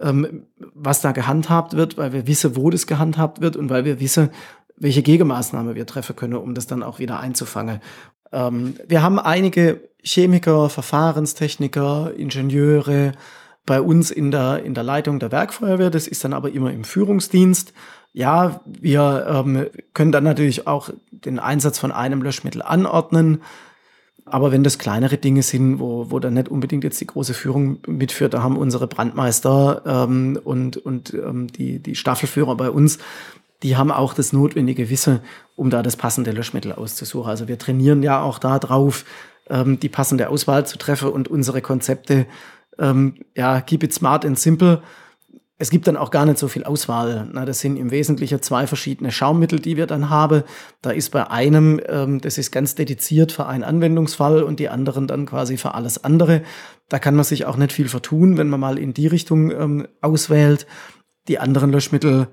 ähm, 0.00 0.44
was 0.74 1.00
da 1.02 1.12
gehandhabt 1.12 1.74
wird, 1.74 1.98
weil 1.98 2.12
wir 2.12 2.26
wissen, 2.26 2.56
wo 2.56 2.70
das 2.70 2.86
gehandhabt 2.86 3.40
wird 3.40 3.56
und 3.56 3.70
weil 3.70 3.84
wir 3.84 4.00
wissen, 4.00 4.30
welche 4.76 5.02
Gegenmaßnahme 5.02 5.74
wir 5.74 5.86
treffen 5.86 6.16
können, 6.16 6.34
um 6.34 6.54
das 6.54 6.66
dann 6.66 6.82
auch 6.82 6.98
wieder 6.98 7.20
einzufangen. 7.20 7.80
Ähm, 8.32 8.74
wir 8.86 9.02
haben 9.02 9.18
einige 9.18 9.80
Chemiker, 10.02 10.68
Verfahrenstechniker, 10.70 12.12
Ingenieure 12.16 13.12
bei 13.66 13.80
uns 13.80 14.10
in 14.10 14.30
der, 14.30 14.64
in 14.64 14.74
der 14.74 14.84
Leitung 14.84 15.18
der 15.18 15.32
Werkfeuerwehr. 15.32 15.90
Das 15.90 16.06
ist 16.08 16.24
dann 16.24 16.32
aber 16.32 16.50
immer 16.50 16.72
im 16.72 16.84
Führungsdienst. 16.84 17.72
Ja, 18.12 18.60
wir 18.64 19.26
ähm, 19.28 19.66
können 19.94 20.10
dann 20.10 20.24
natürlich 20.24 20.66
auch 20.66 20.90
den 21.10 21.38
Einsatz 21.38 21.78
von 21.78 21.92
einem 21.92 22.22
Löschmittel 22.22 22.62
anordnen. 22.62 23.42
Aber 24.24 24.52
wenn 24.52 24.64
das 24.64 24.78
kleinere 24.78 25.16
Dinge 25.16 25.42
sind, 25.42 25.80
wo, 25.80 26.10
wo 26.10 26.18
dann 26.18 26.34
nicht 26.34 26.48
unbedingt 26.48 26.84
jetzt 26.84 27.00
die 27.00 27.06
große 27.06 27.34
Führung 27.34 27.78
mitführt, 27.86 28.34
da 28.34 28.42
haben 28.42 28.56
unsere 28.56 28.86
Brandmeister 28.86 29.82
ähm, 29.86 30.38
und, 30.42 30.76
und 30.76 31.14
ähm, 31.14 31.48
die, 31.48 31.80
die 31.80 31.94
Staffelführer 31.94 32.56
bei 32.56 32.70
uns 32.70 32.98
die 33.62 33.76
haben 33.76 33.90
auch 33.90 34.14
das 34.14 34.32
notwendige 34.32 34.90
Wissen, 34.90 35.20
um 35.56 35.70
da 35.70 35.82
das 35.82 35.96
passende 35.96 36.32
Löschmittel 36.32 36.72
auszusuchen. 36.72 37.28
Also 37.28 37.48
wir 37.48 37.58
trainieren 37.58 38.02
ja 38.02 38.22
auch 38.22 38.38
darauf, 38.38 39.04
ähm, 39.48 39.78
die 39.80 39.88
passende 39.88 40.28
Auswahl 40.28 40.66
zu 40.66 40.78
treffen 40.78 41.10
und 41.10 41.28
unsere 41.28 41.60
Konzepte, 41.60 42.26
ähm, 42.78 43.16
ja, 43.36 43.60
keep 43.60 43.82
it 43.82 43.92
smart 43.92 44.24
and 44.24 44.38
simple. 44.38 44.82
Es 45.58 45.68
gibt 45.68 45.86
dann 45.86 45.98
auch 45.98 46.10
gar 46.10 46.24
nicht 46.24 46.38
so 46.38 46.48
viel 46.48 46.64
Auswahl. 46.64 47.28
Na, 47.30 47.44
das 47.44 47.60
sind 47.60 47.76
im 47.76 47.90
Wesentlichen 47.90 48.40
zwei 48.40 48.66
verschiedene 48.66 49.12
Schaummittel, 49.12 49.60
die 49.60 49.76
wir 49.76 49.86
dann 49.86 50.08
haben. 50.08 50.42
Da 50.80 50.90
ist 50.90 51.10
bei 51.10 51.28
einem, 51.30 51.78
ähm, 51.86 52.22
das 52.22 52.38
ist 52.38 52.50
ganz 52.50 52.74
dediziert 52.76 53.30
für 53.30 53.44
einen 53.44 53.64
Anwendungsfall 53.64 54.42
und 54.42 54.58
die 54.58 54.70
anderen 54.70 55.06
dann 55.06 55.26
quasi 55.26 55.58
für 55.58 55.74
alles 55.74 56.02
andere. 56.02 56.42
Da 56.88 56.98
kann 56.98 57.14
man 57.14 57.24
sich 57.24 57.44
auch 57.44 57.58
nicht 57.58 57.72
viel 57.72 57.88
vertun, 57.88 58.38
wenn 58.38 58.48
man 58.48 58.58
mal 58.58 58.78
in 58.78 58.94
die 58.94 59.06
Richtung 59.06 59.50
ähm, 59.50 59.86
auswählt. 60.00 60.66
Die 61.28 61.38
anderen 61.38 61.70
Löschmittel 61.70 62.28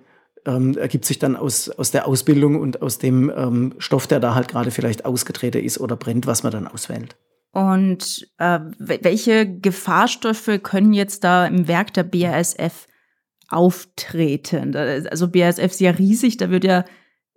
ähm, 0.47 0.77
ergibt 0.77 1.05
sich 1.05 1.19
dann 1.19 1.35
aus, 1.35 1.69
aus 1.69 1.91
der 1.91 2.07
Ausbildung 2.07 2.59
und 2.59 2.81
aus 2.81 2.97
dem 2.97 3.31
ähm, 3.35 3.75
Stoff, 3.77 4.07
der 4.07 4.19
da 4.19 4.33
halt 4.33 4.47
gerade 4.47 4.71
vielleicht 4.71 5.05
ausgetreten 5.05 5.63
ist 5.63 5.79
oder 5.79 5.95
brennt, 5.95 6.25
was 6.25 6.43
man 6.43 6.51
dann 6.51 6.67
auswählt. 6.67 7.15
Und 7.51 8.27
äh, 8.37 8.59
welche 8.79 9.59
Gefahrstoffe 9.59 10.59
können 10.63 10.93
jetzt 10.93 11.23
da 11.23 11.45
im 11.45 11.67
Werk 11.67 11.93
der 11.93 12.03
BASF 12.03 12.87
auftreten? 13.49 14.75
Also 14.75 15.27
BASF 15.27 15.71
ist 15.71 15.79
ja 15.79 15.91
riesig, 15.91 16.37
da 16.37 16.49
wird 16.49 16.63
ja 16.63 16.85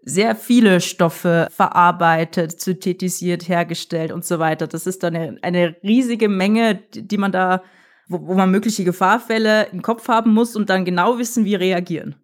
sehr 0.02 0.34
viele 0.34 0.80
Stoffe 0.80 1.48
verarbeitet, 1.50 2.60
synthetisiert, 2.60 3.48
hergestellt 3.48 4.12
und 4.12 4.24
so 4.24 4.38
weiter. 4.38 4.66
Das 4.66 4.86
ist 4.86 5.02
dann 5.02 5.16
eine, 5.16 5.38
eine 5.42 5.76
riesige 5.82 6.28
Menge, 6.28 6.76
die 6.94 7.18
man 7.18 7.32
da, 7.32 7.62
wo, 8.08 8.26
wo 8.26 8.34
man 8.34 8.50
mögliche 8.50 8.84
Gefahrfälle 8.84 9.66
im 9.72 9.82
Kopf 9.82 10.08
haben 10.08 10.32
muss 10.32 10.56
und 10.56 10.70
dann 10.70 10.84
genau 10.84 11.18
wissen, 11.18 11.44
wie 11.44 11.54
reagieren. 11.54 12.16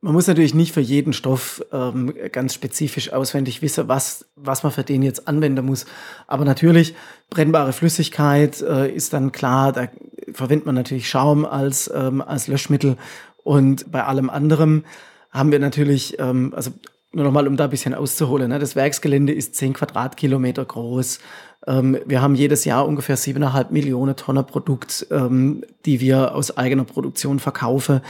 Man 0.00 0.12
muss 0.12 0.28
natürlich 0.28 0.54
nicht 0.54 0.72
für 0.72 0.80
jeden 0.80 1.12
Stoff 1.12 1.64
ähm, 1.72 2.14
ganz 2.30 2.54
spezifisch 2.54 3.12
auswendig 3.12 3.62
wissen, 3.62 3.88
was, 3.88 4.26
was 4.36 4.62
man 4.62 4.70
für 4.70 4.84
den 4.84 5.02
jetzt 5.02 5.26
anwenden 5.26 5.66
muss. 5.66 5.86
Aber 6.28 6.44
natürlich, 6.44 6.94
brennbare 7.30 7.72
Flüssigkeit 7.72 8.60
äh, 8.60 8.88
ist 8.94 9.12
dann 9.12 9.32
klar, 9.32 9.72
da 9.72 9.88
verwendet 10.32 10.66
man 10.66 10.76
natürlich 10.76 11.08
Schaum 11.08 11.44
als, 11.44 11.90
ähm, 11.92 12.20
als 12.20 12.46
Löschmittel. 12.46 12.96
Und 13.42 13.90
bei 13.90 14.04
allem 14.04 14.30
anderen 14.30 14.84
haben 15.30 15.50
wir 15.50 15.58
natürlich, 15.58 16.16
ähm, 16.20 16.52
also 16.54 16.70
nur 17.12 17.24
nochmal, 17.24 17.48
um 17.48 17.56
da 17.56 17.64
ein 17.64 17.70
bisschen 17.70 17.94
auszuholen, 17.94 18.50
ne? 18.50 18.60
das 18.60 18.76
Werksgelände 18.76 19.32
ist 19.32 19.56
10 19.56 19.72
Quadratkilometer 19.72 20.64
groß. 20.64 21.18
Ähm, 21.66 21.98
wir 22.06 22.22
haben 22.22 22.36
jedes 22.36 22.64
Jahr 22.64 22.86
ungefähr 22.86 23.18
7,5 23.18 23.72
Millionen 23.72 24.14
Tonnen 24.14 24.46
Produkt, 24.46 25.08
ähm, 25.10 25.64
die 25.86 26.00
wir 26.00 26.36
aus 26.36 26.56
eigener 26.56 26.84
Produktion 26.84 27.40
verkaufen. 27.40 28.00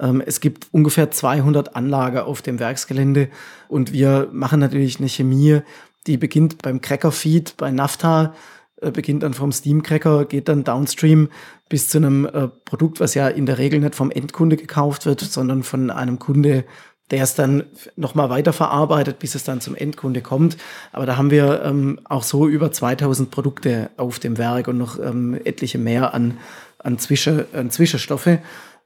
Ähm, 0.00 0.22
es 0.24 0.40
gibt 0.40 0.68
ungefähr 0.72 1.10
200 1.10 1.76
Anlagen 1.76 2.18
auf 2.18 2.42
dem 2.42 2.58
Werksgelände 2.58 3.28
und 3.68 3.92
wir 3.92 4.28
machen 4.32 4.60
natürlich 4.60 4.98
eine 4.98 5.08
Chemie, 5.08 5.60
die 6.06 6.16
beginnt 6.16 6.62
beim 6.62 6.80
Cracker-Feed, 6.80 7.56
bei 7.56 7.70
Nafta, 7.70 8.34
äh, 8.80 8.90
beginnt 8.90 9.22
dann 9.22 9.34
vom 9.34 9.52
Steam-Cracker, 9.52 10.24
geht 10.24 10.48
dann 10.48 10.64
downstream 10.64 11.28
bis 11.68 11.88
zu 11.88 11.98
einem 11.98 12.26
äh, 12.26 12.48
Produkt, 12.48 13.00
was 13.00 13.14
ja 13.14 13.28
in 13.28 13.46
der 13.46 13.58
Regel 13.58 13.80
nicht 13.80 13.94
vom 13.94 14.10
Endkunde 14.10 14.56
gekauft 14.56 15.06
wird, 15.06 15.20
sondern 15.20 15.62
von 15.62 15.90
einem 15.90 16.18
Kunde, 16.18 16.64
der 17.10 17.22
es 17.22 17.34
dann 17.34 17.64
nochmal 17.96 18.30
weiterverarbeitet, 18.30 19.18
bis 19.18 19.34
es 19.34 19.44
dann 19.44 19.60
zum 19.60 19.74
Endkunde 19.74 20.20
kommt. 20.20 20.56
Aber 20.92 21.06
da 21.06 21.16
haben 21.16 21.30
wir 21.30 21.62
ähm, 21.64 22.00
auch 22.04 22.22
so 22.22 22.48
über 22.48 22.72
2000 22.72 23.30
Produkte 23.30 23.90
auf 23.96 24.18
dem 24.18 24.38
Werk 24.38 24.68
und 24.68 24.78
noch 24.78 24.98
ähm, 24.98 25.38
etliche 25.44 25.78
mehr 25.78 26.14
an, 26.14 26.38
an, 26.78 26.98
Zwischen, 26.98 27.44
an 27.52 27.70
Zwischenstoffe. 27.70 28.38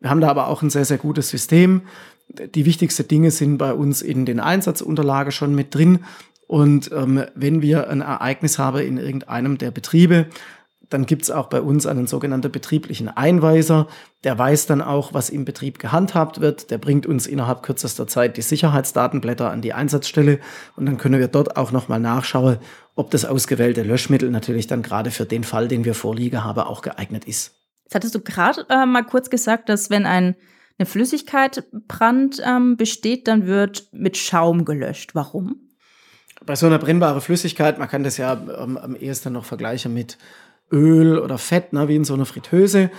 Wir 0.05 0.11
haben 0.11 0.21
da 0.21 0.29
aber 0.29 0.49
auch 0.49 0.61
ein 0.61 0.69
sehr, 0.69 0.85
sehr 0.85 0.99
gutes 0.99 1.31
System. 1.31 1.81
Die 2.29 2.67
wichtigsten 2.67 3.09
Dinge 3.09 3.31
sind 3.31 3.57
bei 3.57 3.73
uns 3.73 4.03
in 4.03 4.27
den 4.27 4.39
Einsatzunterlagen 4.39 5.33
schon 5.33 5.55
mit 5.55 5.75
drin. 5.75 6.01
Und 6.47 6.93
ähm, 6.93 7.25
wenn 7.35 7.63
wir 7.63 7.89
ein 7.89 8.03
Ereignis 8.03 8.59
haben 8.59 8.81
in 8.81 8.99
irgendeinem 8.99 9.57
der 9.57 9.71
Betriebe, 9.71 10.27
dann 10.91 11.07
gibt 11.07 11.23
es 11.23 11.31
auch 11.31 11.47
bei 11.47 11.63
uns 11.63 11.87
einen 11.87 12.07
sogenannten 12.07 12.53
betrieblichen 12.53 13.09
Einweiser. 13.09 13.89
Der 14.25 14.39
weiß 14.39 14.67
dann 14.67 14.83
auch, 14.83 15.15
was 15.15 15.31
im 15.31 15.47
Betrieb 15.47 15.79
gehandhabt 15.79 16.43
wird. 16.43 16.71
Der 16.71 16.77
bringt 16.77 17.07
uns 17.07 17.27
innerhalb 17.27 17.63
kürzester 17.63 18.07
Zeit 18.07 18.37
die 18.37 18.43
Sicherheitsdatenblätter 18.43 19.51
an 19.51 19.63
die 19.63 19.73
Einsatzstelle 19.73 20.39
und 20.77 20.85
dann 20.85 20.99
können 20.99 21.19
wir 21.19 21.29
dort 21.29 21.57
auch 21.57 21.73
nochmal 21.73 22.01
nachschauen, 22.01 22.59
ob 22.95 23.11
das 23.11 23.25
ausgewählte 23.25 23.83
Löschmittel 23.83 24.31
natürlich 24.31 24.67
dann 24.67 24.83
gerade 24.83 25.11
für 25.11 25.25
den 25.25 25.45
Fall, 25.45 25.67
den 25.67 25.87
wir 25.87 25.95
vorliegen 25.95 26.45
haben, 26.45 26.61
auch 26.61 26.83
geeignet 26.83 27.25
ist. 27.25 27.64
Jetzt 27.95 28.07
hattest 28.07 28.15
du 28.17 28.21
gerade 28.23 28.67
äh, 28.71 28.87
mal 28.87 29.05
kurz 29.05 29.31
gesagt, 29.31 29.69
dass 29.69 29.89
wenn 29.89 30.05
ein, 30.05 30.35
eine 30.79 30.87
Flüssigkeit 30.87 31.63
Brand 31.87 32.43
ähm, 32.45 32.77
besteht, 32.77 33.29
dann 33.29 33.47
wird 33.47 33.87
mit 33.93 34.17
Schaum 34.17 34.65
gelöscht. 34.65 35.15
Warum? 35.15 35.69
Bei 36.45 36.57
so 36.57 36.67
einer 36.67 36.81
brennbaren 36.81 37.21
Flüssigkeit, 37.21 37.79
man 37.79 37.89
kann 37.89 38.03
das 38.03 38.17
ja 38.17 38.33
ähm, 38.33 38.77
am 38.79 38.97
ehesten 38.97 39.33
noch 39.33 39.45
vergleichen 39.45 39.95
mit 39.95 40.19
Öl 40.73 41.21
oder 41.21 41.39
Fett, 41.39 41.73
ne, 41.73 41.87
wie 41.87 41.95
in 41.95 42.03
so 42.03 42.15
einer 42.15 42.27
Fritteuse. 42.27 42.91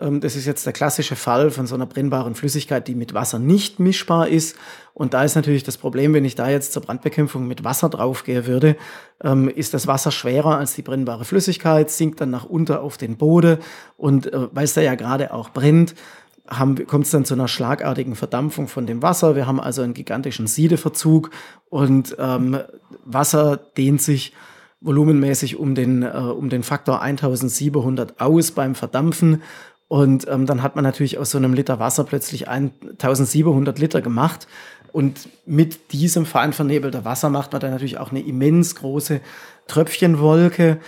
Ähm, 0.00 0.20
das 0.20 0.36
ist 0.36 0.46
jetzt 0.46 0.66
der 0.66 0.72
klassische 0.72 1.16
Fall 1.16 1.50
von 1.50 1.66
so 1.66 1.74
einer 1.74 1.86
brennbaren 1.86 2.34
Flüssigkeit, 2.34 2.88
die 2.88 2.94
mit 2.94 3.14
Wasser 3.14 3.38
nicht 3.38 3.80
mischbar 3.80 4.28
ist. 4.28 4.56
Und 4.92 5.14
da 5.14 5.24
ist 5.24 5.34
natürlich 5.34 5.64
das 5.64 5.78
Problem, 5.78 6.14
wenn 6.14 6.24
ich 6.24 6.34
da 6.34 6.48
jetzt 6.48 6.72
zur 6.72 6.82
Brandbekämpfung 6.82 7.46
mit 7.46 7.64
Wasser 7.64 7.88
draufgehe 7.88 8.46
würde, 8.46 8.76
ähm, 9.22 9.48
ist 9.48 9.74
das 9.74 9.86
Wasser 9.86 10.10
schwerer 10.10 10.58
als 10.58 10.74
die 10.74 10.82
brennbare 10.82 11.24
Flüssigkeit, 11.24 11.90
sinkt 11.90 12.20
dann 12.20 12.30
nach 12.30 12.44
unten 12.44 12.74
auf 12.74 12.96
den 12.96 13.16
Boden 13.16 13.58
und 13.96 14.32
äh, 14.32 14.48
weil 14.52 14.64
es 14.64 14.74
da 14.74 14.80
ja 14.80 14.94
gerade 14.94 15.32
auch 15.32 15.50
brennt, 15.50 15.94
kommt 16.46 17.06
es 17.06 17.10
dann 17.10 17.24
zu 17.24 17.32
einer 17.32 17.48
schlagartigen 17.48 18.16
Verdampfung 18.16 18.68
von 18.68 18.86
dem 18.86 19.00
Wasser. 19.00 19.34
Wir 19.34 19.46
haben 19.46 19.60
also 19.60 19.80
einen 19.80 19.94
gigantischen 19.94 20.46
Siedeverzug 20.46 21.30
und 21.70 22.16
ähm, 22.18 22.58
Wasser 23.04 23.56
dehnt 23.56 24.02
sich 24.02 24.34
volumenmäßig 24.80 25.56
um 25.56 25.74
den, 25.74 26.02
äh, 26.02 26.08
um 26.08 26.50
den 26.50 26.62
Faktor 26.62 27.00
1700 27.00 28.20
aus 28.20 28.50
beim 28.50 28.74
Verdampfen 28.74 29.42
Und 29.88 30.26
ähm, 30.28 30.46
dann 30.46 30.62
hat 30.62 30.76
man 30.76 30.84
natürlich 30.84 31.18
aus 31.18 31.30
so 31.30 31.38
einem 31.38 31.54
Liter 31.54 31.78
Wasser 31.78 32.04
plötzlich 32.04 32.48
1700 32.48 33.78
Liter 33.78 34.02
gemacht. 34.02 34.46
Und 34.92 35.28
mit 35.44 35.92
diesem 35.92 36.24
fein 36.24 36.52
vernebelten 36.52 37.04
Wasser 37.04 37.28
macht 37.28 37.52
man 37.52 37.60
dann 37.60 37.72
natürlich 37.72 37.98
auch 37.98 38.10
eine 38.10 38.20
immens 38.20 38.76
große 38.76 39.20
Tröpfchenwolke, 39.66 40.78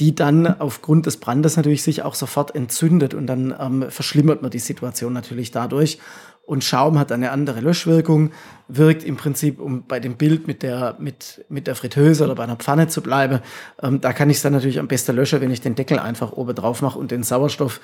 die 0.00 0.14
dann 0.14 0.46
aufgrund 0.60 1.06
des 1.06 1.18
Brandes 1.18 1.56
natürlich 1.56 1.82
sich 1.82 2.02
auch 2.02 2.14
sofort 2.14 2.54
entzündet 2.54 3.14
und 3.14 3.26
dann 3.26 3.54
ähm, 3.58 3.86
verschlimmert 3.90 4.42
man 4.42 4.50
die 4.50 4.58
Situation 4.58 5.12
natürlich 5.12 5.50
dadurch. 5.50 5.98
Und 6.46 6.62
Schaum 6.62 6.98
hat 6.98 7.10
eine 7.10 7.30
andere 7.30 7.60
Löschwirkung, 7.60 8.30
wirkt 8.68 9.02
im 9.02 9.16
Prinzip, 9.16 9.60
um 9.60 9.86
bei 9.86 9.98
dem 9.98 10.16
Bild 10.16 10.46
mit 10.46 10.62
der, 10.62 10.96
mit, 10.98 11.44
mit 11.48 11.66
der 11.66 11.74
Fritteuse 11.74 12.24
oder 12.24 12.34
bei 12.34 12.44
einer 12.44 12.56
Pfanne 12.56 12.88
zu 12.88 13.00
bleiben, 13.00 13.40
ähm, 13.82 14.00
da 14.00 14.12
kann 14.12 14.28
ich 14.28 14.36
es 14.36 14.42
dann 14.42 14.52
natürlich 14.52 14.78
am 14.78 14.88
besten 14.88 15.16
löschen, 15.16 15.40
wenn 15.40 15.50
ich 15.50 15.62
den 15.62 15.74
Deckel 15.74 15.98
einfach 15.98 16.32
oben 16.32 16.54
drauf 16.54 16.82
mache 16.82 16.98
und 16.98 17.10
den 17.10 17.22
Sauerstoff 17.22 17.80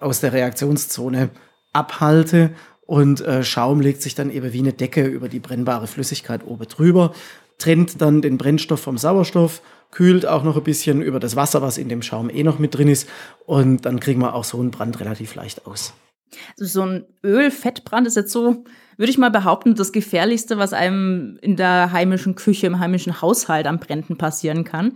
aus 0.00 0.20
der 0.20 0.32
Reaktionszone 0.32 1.30
abhalte. 1.72 2.50
Und 2.86 3.20
äh, 3.20 3.44
Schaum 3.44 3.80
legt 3.80 4.00
sich 4.00 4.14
dann 4.14 4.30
eben 4.30 4.52
wie 4.54 4.60
eine 4.60 4.72
Decke 4.72 5.04
über 5.04 5.28
die 5.28 5.40
brennbare 5.40 5.86
Flüssigkeit 5.86 6.46
oben 6.46 6.66
drüber, 6.66 7.12
trennt 7.58 8.00
dann 8.00 8.22
den 8.22 8.38
Brennstoff 8.38 8.80
vom 8.80 8.96
Sauerstoff 8.96 9.60
kühlt 9.90 10.26
auch 10.26 10.42
noch 10.42 10.56
ein 10.56 10.62
bisschen 10.62 11.02
über 11.02 11.20
das 11.20 11.36
Wasser, 11.36 11.62
was 11.62 11.78
in 11.78 11.88
dem 11.88 12.02
Schaum 12.02 12.30
eh 12.30 12.42
noch 12.42 12.58
mit 12.58 12.76
drin 12.76 12.88
ist. 12.88 13.08
Und 13.46 13.86
dann 13.86 14.00
kriegen 14.00 14.20
wir 14.20 14.34
auch 14.34 14.44
so 14.44 14.60
einen 14.60 14.70
Brand 14.70 15.00
relativ 15.00 15.34
leicht 15.34 15.66
aus. 15.66 15.94
Also 16.58 16.80
so 16.80 16.86
ein 16.86 17.04
Öl-Fettbrand 17.24 18.06
ist 18.06 18.16
jetzt 18.16 18.32
so, 18.32 18.64
würde 18.96 19.10
ich 19.10 19.18
mal 19.18 19.30
behaupten, 19.30 19.74
das 19.74 19.92
Gefährlichste, 19.92 20.58
was 20.58 20.72
einem 20.72 21.38
in 21.40 21.56
der 21.56 21.92
heimischen 21.92 22.34
Küche, 22.34 22.66
im 22.66 22.78
heimischen 22.78 23.20
Haushalt 23.22 23.66
am 23.66 23.78
Bränden 23.78 24.18
passieren 24.18 24.64
kann. 24.64 24.92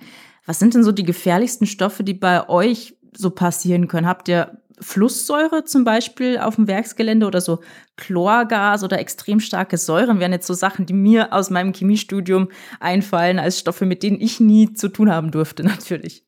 Was 0.46 0.58
sind 0.58 0.74
denn 0.74 0.84
so 0.84 0.92
die 0.92 1.04
gefährlichsten 1.04 1.66
Stoffe, 1.66 2.02
die 2.02 2.14
bei 2.14 2.48
euch 2.48 2.96
so 3.16 3.30
passieren 3.30 3.86
können? 3.88 4.08
Habt 4.08 4.28
ihr 4.28 4.62
Flusssäure 4.80 5.64
zum 5.64 5.84
Beispiel 5.84 6.38
auf 6.38 6.56
dem 6.56 6.66
Werksgelände 6.66 7.26
oder 7.26 7.40
so 7.40 7.60
Chlorgas 7.96 8.82
oder 8.82 8.98
extrem 8.98 9.40
starke 9.40 9.78
Säuren 9.78 10.18
wären 10.18 10.32
jetzt 10.32 10.46
so 10.46 10.54
Sachen, 10.54 10.86
die 10.86 10.92
mir 10.92 11.32
aus 11.32 11.50
meinem 11.50 11.72
Chemiestudium 11.72 12.48
einfallen 12.80 13.38
als 13.38 13.58
Stoffe, 13.58 13.86
mit 13.86 14.02
denen 14.02 14.20
ich 14.20 14.40
nie 14.40 14.74
zu 14.74 14.88
tun 14.88 15.10
haben 15.10 15.30
durfte, 15.30 15.62
natürlich. 15.64 16.24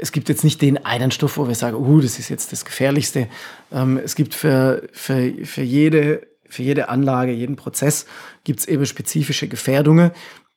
Es 0.00 0.12
gibt 0.12 0.28
jetzt 0.28 0.44
nicht 0.44 0.62
den 0.62 0.84
einen 0.84 1.10
Stoff, 1.10 1.36
wo 1.36 1.46
wir 1.46 1.54
sagen, 1.54 1.76
uh, 1.76 2.00
das 2.00 2.18
ist 2.18 2.28
jetzt 2.28 2.52
das 2.52 2.64
Gefährlichste. 2.64 3.28
Ähm, 3.70 4.00
es 4.02 4.14
gibt 4.14 4.34
für, 4.34 4.88
für, 4.92 5.32
für, 5.44 5.62
jede, 5.62 6.26
für 6.48 6.62
jede 6.62 6.88
Anlage, 6.88 7.32
jeden 7.32 7.56
Prozess, 7.56 8.06
gibt 8.44 8.60
es 8.60 8.66
eben 8.66 8.86
spezifische 8.86 9.48
Gefährdungen 9.48 10.12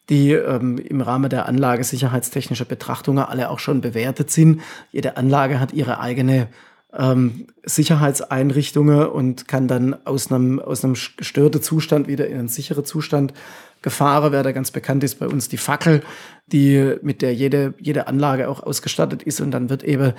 die 0.09 0.33
ähm, 0.33 0.77
im 0.77 1.01
Rahmen 1.01 1.29
der 1.29 1.47
Anlage 1.47 1.83
sicherheitstechnischer 1.83 2.65
Betrachtungen 2.65 3.23
alle 3.23 3.49
auch 3.49 3.59
schon 3.59 3.81
bewertet 3.81 4.31
sind. 4.31 4.61
Jede 4.91 5.15
Anlage 5.15 5.59
hat 5.61 5.71
ihre 5.71 5.99
eigene 5.99 6.49
ähm, 6.93 7.47
Sicherheitseinrichtungen 7.63 9.07
und 9.07 9.47
kann 9.47 9.67
dann 9.67 9.95
aus 10.05 10.31
einem, 10.31 10.59
aus 10.59 10.83
einem 10.83 10.95
gestörten 11.17 11.61
Zustand 11.61 12.07
wieder 12.07 12.27
in 12.27 12.37
einen 12.37 12.47
sicheren 12.49 12.85
Zustand 12.85 13.33
gefahren 13.83 14.31
werden. 14.31 14.53
Ganz 14.53 14.71
bekannt 14.71 15.03
ist 15.03 15.19
bei 15.19 15.27
uns 15.27 15.47
die 15.49 15.57
Fackel, 15.57 16.01
die, 16.47 16.95
mit 17.03 17.21
der 17.21 17.35
jede, 17.35 17.75
jede 17.77 18.07
Anlage 18.07 18.49
auch 18.49 18.63
ausgestattet 18.63 19.21
ist 19.21 19.39
und 19.39 19.51
dann 19.51 19.69
wird 19.69 19.83
eben 19.83 20.13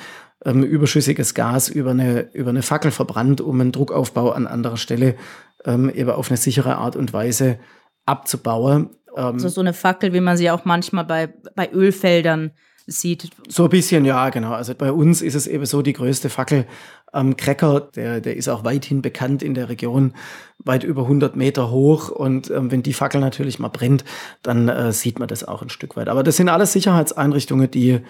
ähm, 0.44 0.62
überschüssiges 0.62 1.34
Gas 1.34 1.68
über 1.68 1.90
eine, 1.90 2.32
über 2.32 2.50
eine 2.50 2.62
Fackel 2.62 2.92
verbrannt, 2.92 3.40
um 3.40 3.60
einen 3.60 3.72
Druckaufbau 3.72 4.30
an 4.30 4.46
anderer 4.46 4.76
Stelle 4.76 5.16
ähm, 5.64 5.90
eben 5.90 6.10
auf 6.10 6.30
eine 6.30 6.36
sichere 6.36 6.76
Art 6.76 6.94
und 6.94 7.12
Weise 7.12 7.58
abzubauen. 8.06 8.90
Ähm, 9.16 9.24
also 9.24 9.48
so 9.48 9.60
eine 9.60 9.72
Fackel, 9.72 10.12
wie 10.12 10.20
man 10.20 10.36
sie 10.36 10.50
auch 10.50 10.64
manchmal 10.64 11.04
bei, 11.04 11.34
bei 11.56 11.72
Ölfeldern 11.72 12.52
sieht. 12.86 13.30
So 13.48 13.64
ein 13.64 13.70
bisschen, 13.70 14.04
ja, 14.04 14.28
genau. 14.30 14.52
Also 14.52 14.74
bei 14.74 14.92
uns 14.92 15.22
ist 15.22 15.34
es 15.34 15.46
eben 15.46 15.66
so, 15.66 15.82
die 15.82 15.92
größte 15.92 16.30
Fackel 16.30 16.66
am 17.12 17.36
Cracker, 17.36 17.80
der, 17.80 18.20
der 18.20 18.36
ist 18.36 18.48
auch 18.48 18.64
weithin 18.64 19.02
bekannt 19.02 19.42
in 19.42 19.54
der 19.54 19.68
Region, 19.68 20.14
weit 20.58 20.84
über 20.84 21.02
100 21.02 21.36
Meter 21.36 21.70
hoch. 21.70 22.10
Und 22.10 22.50
ähm, 22.50 22.70
wenn 22.70 22.82
die 22.82 22.92
Fackel 22.92 23.20
natürlich 23.20 23.58
mal 23.58 23.68
brennt, 23.68 24.04
dann 24.42 24.68
äh, 24.68 24.92
sieht 24.92 25.18
man 25.18 25.28
das 25.28 25.44
auch 25.44 25.62
ein 25.62 25.70
Stück 25.70 25.96
weit. 25.96 26.08
Aber 26.08 26.22
das 26.22 26.36
sind 26.36 26.48
alles 26.48 26.72
Sicherheitseinrichtungen, 26.72 27.70
die 27.70 28.00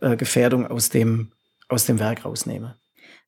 äh, 0.00 0.16
Gefährdung 0.16 0.66
aus 0.66 0.88
dem, 0.88 1.32
aus 1.68 1.86
dem 1.86 1.98
Werk 1.98 2.24
rausnehmen. 2.24 2.74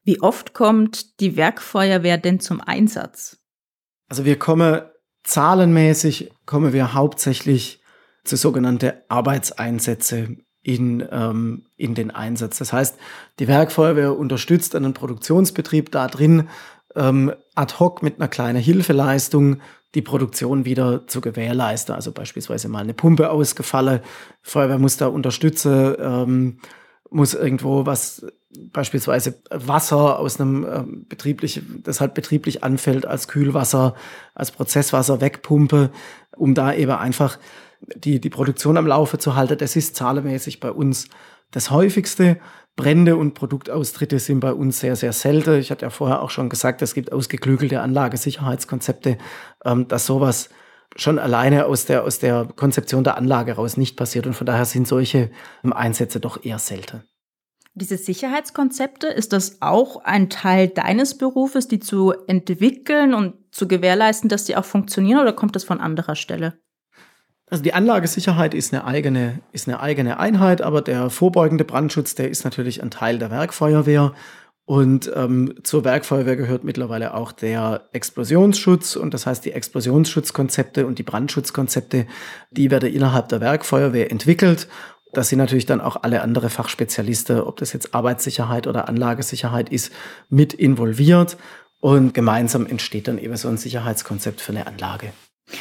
Wie 0.04 0.20
oft 0.22 0.54
kommt 0.54 1.20
die 1.20 1.36
Werkfeuerwehr 1.36 2.18
denn 2.18 2.40
zum 2.40 2.60
Einsatz? 2.60 3.38
Also 4.08 4.24
wir 4.24 4.38
kommen 4.38 4.82
zahlenmäßig, 5.24 6.30
kommen 6.46 6.72
wir 6.72 6.94
hauptsächlich 6.94 7.80
zu 8.24 8.36
sogenannten 8.36 8.92
Arbeitseinsätze 9.08 10.36
in, 10.66 11.06
ähm, 11.12 11.62
in 11.76 11.94
den 11.94 12.10
Einsatz. 12.10 12.58
Das 12.58 12.72
heißt, 12.72 12.96
die 13.38 13.46
Werkfeuerwehr 13.46 14.18
unterstützt 14.18 14.74
einen 14.74 14.94
Produktionsbetrieb 14.94 15.92
da 15.92 16.08
drin, 16.08 16.48
ähm, 16.96 17.32
ad 17.54 17.74
hoc 17.78 18.02
mit 18.02 18.16
einer 18.18 18.26
kleinen 18.26 18.60
Hilfeleistung 18.60 19.58
die 19.94 20.02
Produktion 20.02 20.64
wieder 20.64 21.06
zu 21.06 21.20
gewährleisten. 21.20 21.94
Also 21.94 22.10
beispielsweise 22.10 22.68
mal 22.68 22.80
eine 22.80 22.94
Pumpe 22.94 23.30
ausgefallen, 23.30 24.00
Feuerwehr 24.42 24.78
muss 24.78 24.96
da 24.96 25.06
unterstützen, 25.06 25.94
ähm, 26.00 26.58
muss 27.10 27.34
irgendwo 27.34 27.86
was, 27.86 28.26
beispielsweise 28.72 29.40
Wasser 29.50 30.18
aus 30.18 30.40
einem 30.40 30.64
ähm, 30.64 31.06
betrieblich, 31.08 31.62
das 31.84 32.00
halt 32.00 32.14
betrieblich 32.14 32.64
anfällt 32.64 33.06
als 33.06 33.28
Kühlwasser, 33.28 33.94
als 34.34 34.50
Prozesswasser 34.50 35.20
wegpumpe, 35.20 35.90
um 36.36 36.54
da 36.54 36.72
eben 36.74 36.92
einfach 36.92 37.38
die, 37.80 38.20
die 38.20 38.30
Produktion 38.30 38.76
am 38.76 38.86
Laufe 38.86 39.18
zu 39.18 39.34
halten. 39.34 39.58
Das 39.58 39.76
ist 39.76 39.96
zahlenmäßig 39.96 40.60
bei 40.60 40.70
uns 40.70 41.08
das 41.50 41.70
häufigste. 41.70 42.38
Brände 42.76 43.16
und 43.16 43.32
Produktaustritte 43.32 44.18
sind 44.18 44.40
bei 44.40 44.52
uns 44.52 44.80
sehr, 44.80 44.96
sehr 44.96 45.12
selten. 45.12 45.58
Ich 45.58 45.70
hatte 45.70 45.86
ja 45.86 45.90
vorher 45.90 46.20
auch 46.20 46.30
schon 46.30 46.50
gesagt, 46.50 46.82
es 46.82 46.92
gibt 46.92 47.10
ausgeklügelte 47.10 47.80
Anlagesicherheitskonzepte, 47.80 49.16
ähm, 49.64 49.88
dass 49.88 50.04
sowas 50.04 50.50
schon 50.94 51.18
alleine 51.18 51.66
aus 51.66 51.86
der, 51.86 52.04
aus 52.04 52.18
der 52.18 52.48
Konzeption 52.54 53.02
der 53.02 53.16
Anlage 53.16 53.52
raus 53.52 53.76
nicht 53.76 53.96
passiert. 53.96 54.26
Und 54.26 54.34
von 54.34 54.46
daher 54.46 54.66
sind 54.66 54.86
solche 54.86 55.30
ähm, 55.64 55.72
Einsätze 55.72 56.20
doch 56.20 56.44
eher 56.44 56.58
selten. 56.58 57.02
Diese 57.74 57.98
Sicherheitskonzepte, 57.98 59.06
ist 59.06 59.34
das 59.34 59.60
auch 59.60 60.02
ein 60.04 60.30
Teil 60.30 60.68
deines 60.68 61.18
Berufes, 61.18 61.68
die 61.68 61.78
zu 61.78 62.14
entwickeln 62.26 63.12
und 63.12 63.34
zu 63.56 63.66
gewährleisten, 63.66 64.28
dass 64.28 64.44
die 64.44 64.56
auch 64.56 64.64
funktionieren 64.64 65.20
oder 65.20 65.32
kommt 65.32 65.56
das 65.56 65.64
von 65.64 65.80
anderer 65.80 66.14
Stelle? 66.14 66.54
Also 67.48 67.62
die 67.62 67.74
Anlagesicherheit 67.74 68.54
ist 68.54 68.74
eine 68.74 68.84
eigene, 68.84 69.40
ist 69.52 69.68
eine 69.68 69.80
eigene 69.80 70.18
Einheit, 70.18 70.62
aber 70.62 70.82
der 70.82 71.10
vorbeugende 71.10 71.64
Brandschutz, 71.64 72.14
der 72.16 72.28
ist 72.28 72.44
natürlich 72.44 72.82
ein 72.82 72.90
Teil 72.90 73.18
der 73.18 73.30
Werkfeuerwehr. 73.30 74.12
Und 74.64 75.10
ähm, 75.14 75.54
zur 75.62 75.84
Werkfeuerwehr 75.84 76.34
gehört 76.34 76.64
mittlerweile 76.64 77.14
auch 77.14 77.30
der 77.30 77.88
Explosionsschutz. 77.92 78.96
Und 78.96 79.14
das 79.14 79.24
heißt, 79.24 79.44
die 79.44 79.52
Explosionsschutzkonzepte 79.52 80.86
und 80.86 80.98
die 80.98 81.04
Brandschutzkonzepte, 81.04 82.06
die 82.50 82.70
werden 82.72 82.92
innerhalb 82.92 83.28
der 83.28 83.40
Werkfeuerwehr 83.40 84.10
entwickelt. 84.10 84.66
Das 85.12 85.28
sind 85.28 85.38
natürlich 85.38 85.66
dann 85.66 85.80
auch 85.80 86.02
alle 86.02 86.20
andere 86.20 86.50
Fachspezialisten, 86.50 87.40
ob 87.40 87.58
das 87.58 87.72
jetzt 87.72 87.94
Arbeitssicherheit 87.94 88.66
oder 88.66 88.88
Anlagesicherheit 88.88 89.68
ist, 89.68 89.92
mit 90.28 90.52
involviert. 90.52 91.36
Und 91.80 92.14
gemeinsam 92.14 92.66
entsteht 92.66 93.08
dann 93.08 93.18
eben 93.18 93.36
so 93.36 93.48
ein 93.48 93.58
Sicherheitskonzept 93.58 94.40
für 94.40 94.52
eine 94.52 94.66
Anlage. 94.66 95.12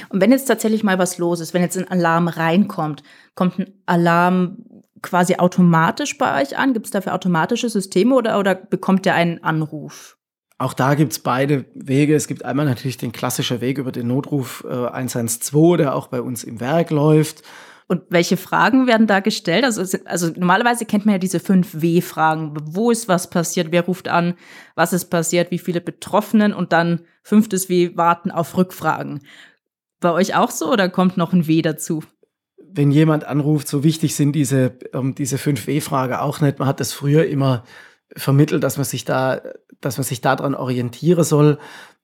Und 0.09 0.21
wenn 0.21 0.31
jetzt 0.31 0.45
tatsächlich 0.45 0.83
mal 0.83 0.97
was 0.97 1.17
los 1.17 1.39
ist, 1.39 1.53
wenn 1.53 1.61
jetzt 1.61 1.77
ein 1.77 1.87
Alarm 1.87 2.27
reinkommt, 2.27 3.03
kommt 3.35 3.59
ein 3.59 3.73
Alarm 3.85 4.57
quasi 5.01 5.35
automatisch 5.35 6.17
bei 6.17 6.41
euch 6.41 6.57
an? 6.57 6.73
Gibt 6.73 6.87
es 6.87 6.91
dafür 6.91 7.13
automatische 7.13 7.69
Systeme 7.69 8.15
oder, 8.15 8.39
oder 8.39 8.55
bekommt 8.55 9.05
der 9.05 9.15
einen 9.15 9.43
Anruf? 9.43 10.17
Auch 10.57 10.73
da 10.73 10.95
gibt 10.95 11.11
es 11.11 11.19
beide 11.19 11.65
Wege. 11.75 12.15
Es 12.15 12.27
gibt 12.27 12.45
einmal 12.45 12.65
natürlich 12.65 12.97
den 12.97 13.11
klassischen 13.11 13.61
Weg 13.61 13.77
über 13.77 13.91
den 13.91 14.07
Notruf 14.07 14.65
äh, 14.67 14.87
112, 14.87 15.77
der 15.77 15.95
auch 15.95 16.07
bei 16.07 16.21
uns 16.21 16.43
im 16.43 16.59
Werk 16.61 16.91
läuft. 16.91 17.43
Und 17.87 18.01
welche 18.09 18.35
Fragen 18.35 18.87
werden 18.87 19.05
da 19.05 19.19
gestellt? 19.19 19.63
Also, 19.63 19.97
also 20.05 20.31
normalerweise 20.35 20.85
kennt 20.85 21.05
man 21.05 21.13
ja 21.13 21.19
diese 21.19 21.39
fünf 21.39 21.81
W-Fragen. 21.81 22.55
Wo 22.63 22.89
ist 22.89 23.07
was 23.07 23.29
passiert? 23.29 23.71
Wer 23.71 23.85
ruft 23.85 24.07
an? 24.07 24.33
Was 24.73 24.91
ist 24.91 25.05
passiert? 25.05 25.51
Wie 25.51 25.59
viele 25.59 25.81
Betroffenen? 25.81 26.53
Und 26.53 26.73
dann 26.73 27.01
fünftes 27.21 27.69
W, 27.69 27.95
warten 27.95 28.31
auf 28.31 28.57
Rückfragen. 28.57 29.21
Bei 29.99 30.11
euch 30.11 30.35
auch 30.35 30.49
so 30.49 30.71
oder 30.71 30.89
kommt 30.89 31.17
noch 31.17 31.31
ein 31.31 31.47
W 31.47 31.61
dazu? 31.61 32.03
Wenn 32.57 32.91
jemand 32.91 33.25
anruft, 33.25 33.67
so 33.67 33.83
wichtig 33.83 34.15
sind 34.15 34.33
diese, 34.33 34.77
ähm, 34.93 35.13
diese 35.13 35.37
5W-Frage 35.37 36.21
auch 36.21 36.41
nicht. 36.41 36.57
Man 36.57 36.67
hat 36.67 36.79
das 36.79 36.91
früher 36.91 37.27
immer 37.27 37.63
vermittelt, 38.15 38.63
dass 38.63 38.77
man 38.77 38.85
sich 38.85 39.05
da, 39.05 39.41
dass 39.79 39.97
man 39.97 40.03
sich 40.03 40.21
daran 40.21 40.55
orientieren 40.55 41.23
soll. 41.23 41.59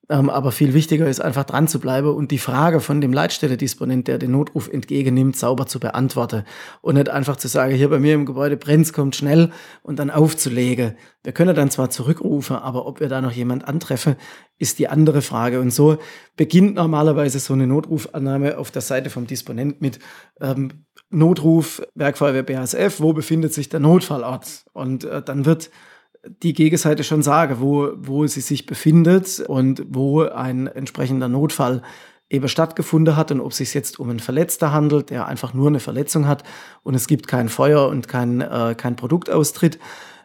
Ähm, 0.08 0.30
aber 0.30 0.50
viel 0.50 0.74
wichtiger 0.74 1.08
ist 1.08 1.20
einfach 1.20 1.44
dran 1.44 1.68
zu 1.68 1.78
bleiben 1.78 2.08
und 2.08 2.32
die 2.32 2.38
Frage 2.38 2.80
von 2.80 3.00
dem 3.00 3.12
Leitstelle-Disponent, 3.12 4.08
der 4.08 4.18
den 4.18 4.32
Notruf 4.32 4.68
entgegennimmt, 4.68 5.36
sauber 5.36 5.66
zu 5.66 5.78
beantworten. 5.78 6.44
Und 6.80 6.96
nicht 6.96 7.08
einfach 7.08 7.36
zu 7.36 7.48
sagen, 7.48 7.74
hier 7.74 7.88
bei 7.88 8.00
mir 8.00 8.14
im 8.14 8.26
Gebäude 8.26 8.56
brennt 8.56 8.92
kommt 8.92 9.14
schnell 9.14 9.52
und 9.82 9.98
dann 9.98 10.10
aufzulegen. 10.10 10.96
Wir 11.22 11.32
können 11.32 11.54
dann 11.54 11.70
zwar 11.70 11.90
zurückrufen, 11.90 12.56
aber 12.56 12.86
ob 12.86 12.98
wir 12.98 13.08
da 13.08 13.20
noch 13.20 13.32
jemand 13.32 13.68
antreffen, 13.68 14.16
ist 14.58 14.80
die 14.80 14.88
andere 14.88 15.22
Frage. 15.22 15.60
Und 15.60 15.72
so 15.72 15.98
beginnt 16.36 16.74
normalerweise 16.74 17.38
so 17.38 17.52
eine 17.52 17.68
Notrufannahme 17.68 18.58
auf 18.58 18.72
der 18.72 18.82
Seite 18.82 19.08
vom 19.08 19.28
Disponent 19.28 19.80
mit 19.80 20.00
ähm, 20.40 20.84
Notruf, 21.10 21.82
Werkfeuerwehr 21.94 22.42
BASF, 22.42 23.00
wo 23.00 23.12
befindet 23.12 23.52
sich 23.52 23.68
der 23.68 23.80
Notfallort? 23.80 24.64
Und 24.72 25.04
äh, 25.04 25.22
dann 25.22 25.44
wird 25.44 25.70
die 26.24 26.52
Gegenseite 26.52 27.04
schon 27.04 27.22
sagen, 27.22 27.56
wo, 27.60 27.92
wo 27.96 28.26
sie 28.26 28.40
sich 28.40 28.66
befindet 28.66 29.40
und 29.40 29.84
wo 29.88 30.22
ein 30.22 30.66
entsprechender 30.66 31.28
Notfall 31.28 31.82
eben 32.30 32.48
stattgefunden 32.48 33.16
hat 33.16 33.30
und 33.30 33.40
ob 33.40 33.50
es 33.50 33.58
sich 33.58 33.74
jetzt 33.74 34.00
um 34.00 34.08
einen 34.08 34.20
Verletzter 34.20 34.72
handelt, 34.72 35.10
der 35.10 35.26
einfach 35.26 35.52
nur 35.52 35.68
eine 35.68 35.80
Verletzung 35.80 36.26
hat 36.26 36.44
und 36.82 36.94
es 36.94 37.06
gibt 37.06 37.28
kein 37.28 37.48
Feuer 37.48 37.88
und 37.88 38.08
kein, 38.08 38.40
äh, 38.40 38.74
kein 38.76 38.96
Produktaustritt. 38.96 39.78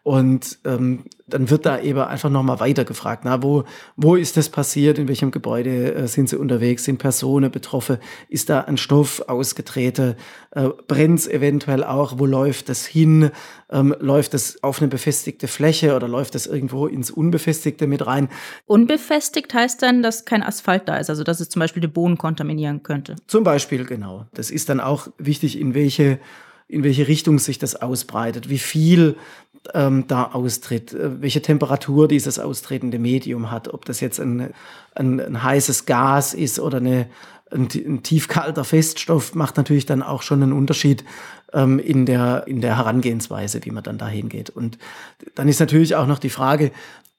Und 0.08 0.60
ähm, 0.64 1.04
dann 1.28 1.50
wird 1.50 1.66
da 1.66 1.82
eben 1.82 2.00
einfach 2.00 2.30
nochmal 2.30 2.62
weiter 2.62 2.86
gefragt, 2.86 3.24
na, 3.26 3.44
wo, 3.44 3.66
wo 3.98 4.16
ist 4.16 4.38
das 4.38 4.48
passiert, 4.48 4.98
in 5.00 5.10
welchem 5.10 5.32
Gebäude 5.32 5.94
äh, 5.94 6.08
sind 6.08 6.30
sie 6.30 6.38
unterwegs, 6.40 6.86
sind 6.86 6.98
Personen 6.98 7.52
betroffen, 7.52 7.98
ist 8.30 8.50
da 8.50 8.62
ein 8.62 8.78
Stoff 8.78 9.26
ausgetreten, 9.28 10.16
äh, 10.52 10.70
brennt 10.88 11.20
es 11.20 11.28
eventuell 11.28 11.84
auch, 11.84 12.20
wo 12.20 12.26
läuft 12.26 12.70
das 12.70 12.86
hin, 12.86 13.32
ähm, 13.70 13.94
läuft 14.00 14.34
es 14.34 14.64
auf 14.64 14.82
eine 14.82 14.88
befestigte 14.88 15.50
Fläche 15.50 15.94
oder 15.94 16.08
läuft 16.08 16.36
es 16.36 16.48
irgendwo 16.48 16.88
ins 16.88 17.12
Unbefestigte 17.12 17.86
mit 17.86 18.08
rein. 18.08 18.30
Unbefestigt 18.66 19.54
heißt 19.54 19.82
dann, 19.84 20.04
dass 20.04 20.24
kein 20.24 20.42
Asphalt 20.42 20.88
da 20.88 20.96
ist, 20.96 21.10
also 21.10 21.26
dass 21.26 21.42
es 21.42 21.50
zum 21.50 21.60
Beispiel 21.60 21.82
den 21.82 21.92
Boden 21.92 22.18
kontaminieren 22.18 22.82
könnte. 22.82 23.18
Zum 23.28 23.44
Beispiel, 23.44 23.84
genau. 23.84 24.26
Das 24.34 24.52
ist 24.52 24.70
dann 24.70 24.80
auch 24.80 25.10
wichtig, 25.18 25.60
in 25.60 25.74
welche 25.74 26.20
in 26.68 26.84
welche 26.84 27.08
Richtung 27.08 27.40
sich 27.40 27.60
das 27.60 27.76
ausbreitet, 27.76 28.50
wie 28.50 28.60
viel 28.60 29.16
ähm, 29.74 30.06
da 30.08 30.32
austritt, 30.34 30.94
äh, 30.94 31.22
welche 31.22 31.42
Temperatur 31.42 32.08
dieses 32.08 32.40
austretende 32.40 33.00
Medium 33.00 33.52
hat, 33.52 33.74
ob 33.74 33.86
das 33.86 34.00
jetzt 34.00 34.20
ein, 34.20 34.54
ein, 34.96 35.20
ein 35.20 35.44
heißes 35.44 35.86
Gas 35.86 36.34
ist 36.34 36.60
oder 36.60 36.78
eine, 36.78 37.08
ein, 37.52 37.68
ein 37.74 38.04
tiefkalter 38.04 38.64
Feststoff, 38.64 39.36
macht 39.36 39.58
natürlich 39.58 39.86
dann 39.86 40.04
auch 40.04 40.22
schon 40.22 40.44
einen 40.44 40.54
Unterschied 40.54 41.04
ähm, 41.54 41.80
in, 41.80 42.06
der, 42.06 42.46
in 42.48 42.62
der 42.62 42.78
Herangehensweise, 42.78 43.64
wie 43.64 43.72
man 43.72 43.84
dann 43.84 43.98
dahin 43.98 44.30
geht. 44.30 44.50
Und 44.50 44.78
dann 45.36 45.48
ist 45.48 45.60
natürlich 45.60 45.96
auch 45.96 46.08
noch 46.08 46.20
die 46.20 46.30
Frage, 46.30 46.72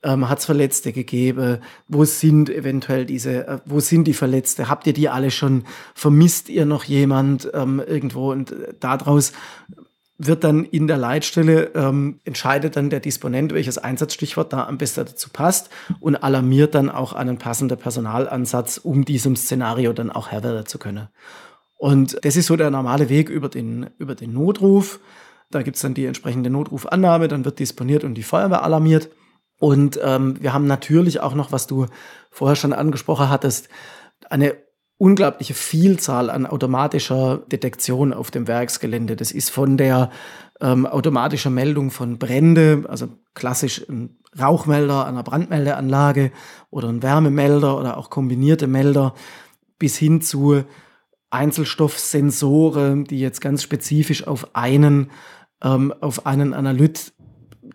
ähm, 0.03 0.29
hat 0.29 0.39
es 0.39 0.45
Verletzte 0.45 0.93
gegeben? 0.93 1.59
Wo 1.89 2.05
sind 2.05 2.51
eventuell 2.51 3.05
diese, 3.05 3.47
äh, 3.47 3.59
wo 3.65 3.81
sind 3.81 4.05
die 4.05 4.15
Verletzte? 4.15 4.69
Habt 4.69 4.87
ihr 4.87 4.93
die 4.93 5.09
alle 5.09 5.31
schon? 5.31 5.65
Vermisst 5.95 6.49
ihr 6.49 6.67
noch 6.67 6.85
jemand 6.85 7.51
ähm, 7.53 7.83
irgendwo? 7.85 8.31
Und 8.31 8.53
äh, 8.53 8.75
daraus 8.79 9.33
wird 10.19 10.43
dann 10.43 10.65
in 10.65 10.89
der 10.89 10.97
Leitstelle, 10.97 11.71
ähm, 11.75 12.21
entscheidet 12.25 12.77
dann 12.77 12.91
der 12.91 12.99
Disponent, 12.99 13.55
welches 13.55 13.79
Einsatzstichwort 13.79 14.53
da 14.53 14.67
am 14.67 14.77
besten 14.77 15.07
dazu 15.07 15.31
passt 15.31 15.71
und 16.01 16.17
alarmiert 16.17 16.75
dann 16.75 16.91
auch 16.91 17.13
einen 17.13 17.39
passenden 17.39 17.79
Personalansatz, 17.79 18.79
um 18.79 19.05
diesem 19.05 19.37
Szenario 19.37 19.93
dann 19.93 20.11
auch 20.11 20.29
Herr 20.33 20.43
werden 20.43 20.67
zu 20.67 20.79
können. 20.79 21.09
Und 21.77 22.19
das 22.25 22.35
ist 22.35 22.47
so 22.47 22.57
der 22.57 22.71
normale 22.71 23.09
Weg 23.09 23.29
über 23.31 23.49
den, 23.49 23.91
über 23.99 24.17
den 24.17 24.33
Notruf. 24.33 24.99
Da 25.51 25.63
gibt's 25.63 25.81
dann 25.81 25.95
die 25.95 26.07
entsprechende 26.07 26.51
Notrufannahme, 26.51 27.29
dann 27.29 27.45
wird 27.45 27.61
disponiert 27.61 28.03
und 28.03 28.15
die 28.15 28.25
Feuerwehr 28.25 28.65
alarmiert. 28.65 29.11
Und 29.61 29.99
ähm, 30.03 30.37
wir 30.41 30.53
haben 30.53 30.67
natürlich 30.67 31.21
auch 31.21 31.35
noch, 31.35 31.53
was 31.53 31.69
du 31.69 31.87
vorher 32.31 32.57
schon 32.57 32.73
angesprochen 32.73 33.31
hattest, 33.31 33.69
eine 34.29 34.57
unglaubliche 34.99 35.55
Vielzahl 35.55 36.29
an 36.29 36.45
automatischer 36.45 37.39
Detektion 37.39 38.13
auf 38.13 38.31
dem 38.31 38.49
Werksgelände. 38.49 39.15
Das 39.15 39.31
ist 39.31 39.51
von 39.51 39.77
der 39.77 40.11
ähm, 40.61 40.87
automatischen 40.87 41.55
Meldung 41.55 41.93
von 41.93 42.19
Brände, 42.19 42.85
also 42.89 43.09
klassisch 43.35 43.89
ein 43.89 44.19
Rauchmelder 44.39 45.07
an 45.07 45.15
einer 45.15 45.23
Brandmeldeanlage 45.23 46.33
oder 46.71 46.89
ein 46.89 47.03
Wärmemelder 47.03 47.79
oder 47.79 47.97
auch 47.97 48.11
kombinierte 48.11 48.67
Melder, 48.67 49.15
bis 49.79 49.97
hin 49.97 50.21
zu 50.21 50.65
Einzelstoffsensoren, 51.31 53.05
die 53.05 53.21
jetzt 53.21 53.41
ganz 53.41 53.63
spezifisch 53.63 54.27
auf 54.27 54.55
einen, 54.57 55.11
ähm, 55.63 55.95
auf 56.01 56.27
einen 56.27 56.55
Analyt 56.55 57.13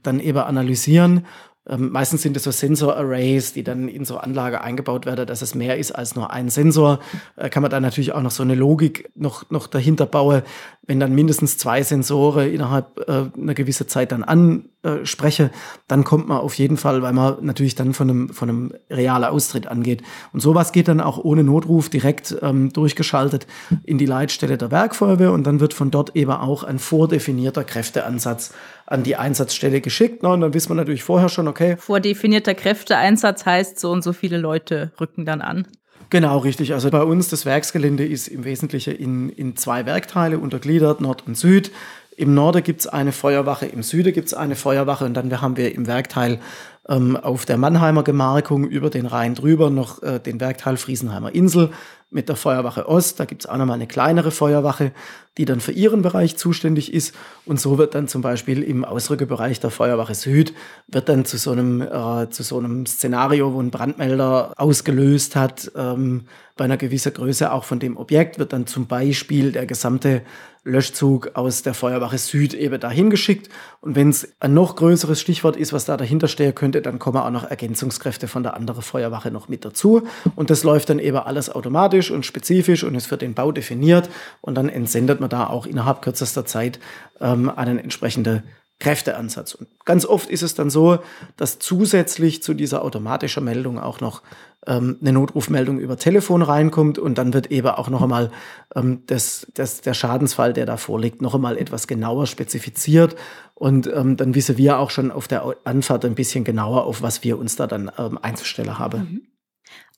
dann 0.01 0.19
eben 0.19 0.39
analysieren 0.39 1.25
ähm, 1.67 1.91
meistens 1.91 2.21
sind 2.21 2.35
es 2.35 2.43
so 2.43 2.51
Sensor-Arrays, 2.51 3.53
die 3.53 3.63
dann 3.63 3.87
in 3.87 4.03
so 4.03 4.17
Anlage 4.17 4.61
eingebaut 4.61 5.05
werden, 5.05 5.25
dass 5.25 5.41
es 5.41 5.55
mehr 5.55 5.77
ist 5.77 5.93
als 5.93 6.15
nur 6.15 6.31
ein 6.31 6.49
Sensor. 6.49 6.99
Äh, 7.37 7.49
kann 7.49 7.61
man 7.61 7.71
da 7.71 7.79
natürlich 7.79 8.11
auch 8.11 8.21
noch 8.21 8.31
so 8.31 8.43
eine 8.43 8.55
Logik 8.55 9.09
noch, 9.15 9.49
noch 9.49 9.67
dahinter 9.67 10.05
bauen. 10.05 10.41
Wenn 10.85 10.99
dann 10.99 11.15
mindestens 11.15 11.57
zwei 11.57 11.81
Sensoren 11.81 12.51
innerhalb 12.51 12.99
äh, 13.07 13.25
einer 13.39 13.53
gewissen 13.53 13.87
Zeit 13.87 14.11
dann 14.11 14.23
anspreche, 14.23 15.49
dann 15.87 16.03
kommt 16.03 16.27
man 16.27 16.39
auf 16.39 16.55
jeden 16.55 16.75
Fall, 16.75 17.01
weil 17.01 17.13
man 17.13 17.37
natürlich 17.41 17.75
dann 17.75 17.93
von 17.93 18.09
einem, 18.09 18.29
von 18.29 18.49
einem 18.49 18.73
realen 18.89 19.23
Austritt 19.23 19.67
angeht. 19.67 20.03
Und 20.33 20.41
sowas 20.41 20.73
geht 20.73 20.89
dann 20.89 20.99
auch 20.99 21.17
ohne 21.17 21.43
Notruf 21.43 21.89
direkt 21.89 22.35
ähm, 22.41 22.73
durchgeschaltet 22.73 23.47
in 23.85 23.97
die 23.97 24.05
Leitstelle 24.05 24.57
der 24.57 24.71
Werkfeuerwehr 24.71 25.31
und 25.31 25.45
dann 25.45 25.61
wird 25.61 25.73
von 25.73 25.89
dort 25.89 26.15
eben 26.15 26.31
auch 26.31 26.63
ein 26.63 26.79
vordefinierter 26.79 27.63
Kräfteansatz 27.63 28.53
an 28.85 29.03
die 29.03 29.15
Einsatzstelle 29.15 29.79
geschickt. 29.79 30.23
Ne? 30.23 30.29
Und 30.29 30.41
dann 30.41 30.53
wissen 30.53 30.69
wir 30.69 30.75
natürlich 30.75 31.03
vorher 31.03 31.29
schon, 31.29 31.47
okay. 31.47 31.77
Vordefinierter 31.77 32.55
Kräfteeinsatz 32.55 33.45
heißt, 33.45 33.79
so 33.79 33.91
und 33.91 34.03
so 34.03 34.11
viele 34.11 34.37
Leute 34.37 34.91
rücken 34.99 35.25
dann 35.25 35.41
an. 35.41 35.67
Genau, 36.13 36.37
richtig. 36.37 36.75
Also 36.75 36.91
bei 36.91 37.01
uns 37.01 37.29
das 37.29 37.43
Werksgelände 37.43 38.05
ist 38.05 38.27
im 38.27 38.43
Wesentlichen 38.43 38.93
in, 38.93 39.29
in 39.29 39.55
zwei 39.55 39.87
Werkteile 39.87 40.37
untergliedert, 40.37 41.01
Nord 41.01 41.25
und 41.25 41.35
Süd. 41.35 41.71
Im 42.15 42.35
Norden 42.35 42.61
gibt 42.61 42.81
es 42.81 42.85
eine 42.85 43.11
Feuerwache, 43.11 43.65
im 43.65 43.81
Süden 43.81 44.13
gibt 44.13 44.27
es 44.27 44.35
eine 44.35 44.55
Feuerwache 44.55 45.05
und 45.05 45.15
dann 45.15 45.41
haben 45.41 45.57
wir 45.57 45.73
im 45.73 45.87
Werkteil 45.87 46.39
ähm, 46.87 47.17
auf 47.17 47.47
der 47.47 47.57
Mannheimer 47.57 48.03
Gemarkung 48.03 48.67
über 48.67 48.91
den 48.91 49.07
Rhein 49.07 49.33
drüber 49.33 49.71
noch 49.71 50.03
äh, 50.03 50.19
den 50.19 50.39
Werkteil 50.39 50.77
Friesenheimer 50.77 51.33
Insel 51.33 51.71
mit 52.13 52.29
der 52.29 52.35
Feuerwache 52.35 52.87
Ost. 52.87 53.19
Da 53.19 53.25
gibt 53.25 53.43
es 53.43 53.49
auch 53.49 53.57
nochmal 53.57 53.75
eine 53.75 53.87
kleinere 53.87 54.31
Feuerwache, 54.31 54.91
die 55.37 55.45
dann 55.45 55.59
für 55.59 55.71
ihren 55.71 56.01
Bereich 56.01 56.37
zuständig 56.37 56.93
ist. 56.93 57.15
Und 57.45 57.59
so 57.59 57.77
wird 57.77 57.95
dann 57.95 58.07
zum 58.07 58.21
Beispiel 58.21 58.61
im 58.61 58.85
Ausrückebereich 58.85 59.59
der 59.59 59.71
Feuerwache 59.71 60.13
Süd, 60.13 60.53
wird 60.87 61.09
dann 61.09 61.25
zu 61.25 61.37
so 61.37 61.51
einem, 61.51 61.81
äh, 61.81 62.29
zu 62.29 62.43
so 62.43 62.57
einem 62.57 62.85
Szenario, 62.85 63.53
wo 63.53 63.59
ein 63.59 63.71
Brandmelder 63.71 64.53
ausgelöst 64.57 65.35
hat, 65.35 65.71
ähm, 65.75 66.25
bei 66.55 66.65
einer 66.65 66.77
gewissen 66.77 67.13
Größe 67.13 67.51
auch 67.51 67.63
von 67.63 67.79
dem 67.79 67.97
Objekt, 67.97 68.37
wird 68.37 68.53
dann 68.53 68.67
zum 68.67 68.85
Beispiel 68.85 69.51
der 69.51 69.65
gesamte 69.65 70.21
Löschzug 70.65 71.31
aus 71.33 71.61
der 71.61 71.73
Feuerwache 71.73 72.17
Süd 72.17 72.53
eben 72.53 72.79
dahin 72.79 73.09
geschickt. 73.09 73.49
Und 73.81 73.95
wenn 73.95 74.09
es 74.09 74.33
ein 74.39 74.53
noch 74.53 74.75
größeres 74.77 75.19
Stichwort 75.19 75.57
ist, 75.57 75.73
was 75.73 75.85
da 75.85 75.97
dahinter 75.97 76.29
stehen 76.29 76.55
könnte, 76.55 76.81
dann 76.81 76.99
kommen 76.99 77.17
auch 77.17 77.31
noch 77.31 77.49
Ergänzungskräfte 77.49 78.27
von 78.27 78.43
der 78.43 78.55
anderen 78.55 78.81
Feuerwache 78.81 79.29
noch 79.29 79.49
mit 79.49 79.65
dazu. 79.65 80.03
Und 80.35 80.49
das 80.49 80.63
läuft 80.63 80.89
dann 80.89 80.99
eben 80.99 81.17
alles 81.17 81.49
automatisch 81.49 82.02
und 82.11 82.25
spezifisch 82.25 82.83
und 82.83 82.95
ist 82.95 83.07
für 83.07 83.17
den 83.17 83.33
Bau 83.33 83.51
definiert. 83.51 84.09
Und 84.41 84.55
dann 84.55 84.69
entsendet 84.69 85.19
man 85.19 85.29
da 85.29 85.47
auch 85.47 85.65
innerhalb 85.65 86.01
kürzester 86.01 86.45
Zeit 86.45 86.79
ähm, 87.19 87.49
einen 87.49 87.79
entsprechenden 87.79 88.43
Kräfteansatz. 88.79 89.53
Und 89.53 89.69
ganz 89.85 90.05
oft 90.05 90.29
ist 90.29 90.41
es 90.41 90.55
dann 90.55 90.69
so, 90.69 90.99
dass 91.37 91.59
zusätzlich 91.59 92.43
zu 92.43 92.53
dieser 92.53 92.83
automatischen 92.83 93.43
Meldung 93.45 93.79
auch 93.79 94.01
noch 94.01 94.21
ähm, 94.67 94.97
eine 95.01 95.13
Notrufmeldung 95.13 95.79
über 95.79 95.97
Telefon 95.97 96.41
reinkommt 96.41 96.99
und 96.99 97.17
dann 97.17 97.33
wird 97.33 97.51
eben 97.51 97.67
auch 97.67 97.89
noch 97.89 98.01
einmal 98.01 98.31
ähm, 98.75 99.03
das, 99.07 99.47
das, 99.53 99.81
der 99.81 99.93
Schadensfall, 99.93 100.53
der 100.53 100.65
da 100.65 100.77
vorliegt, 100.77 101.21
noch 101.21 101.35
einmal 101.35 101.57
etwas 101.57 101.87
genauer 101.87 102.27
spezifiziert. 102.27 103.15
Und 103.55 103.87
ähm, 103.87 104.17
dann 104.17 104.35
wissen 104.35 104.57
wir 104.57 104.79
auch 104.79 104.89
schon 104.89 105.11
auf 105.11 105.27
der 105.27 105.55
Anfahrt 105.63 106.03
ein 106.05 106.15
bisschen 106.15 106.43
genauer, 106.43 106.83
auf 106.85 107.01
was 107.01 107.23
wir 107.23 107.37
uns 107.37 107.55
da 107.55 107.67
dann 107.67 107.91
ähm, 107.97 108.19
einzustellen 108.21 108.79
haben. 108.79 108.99
Mhm. 108.99 109.21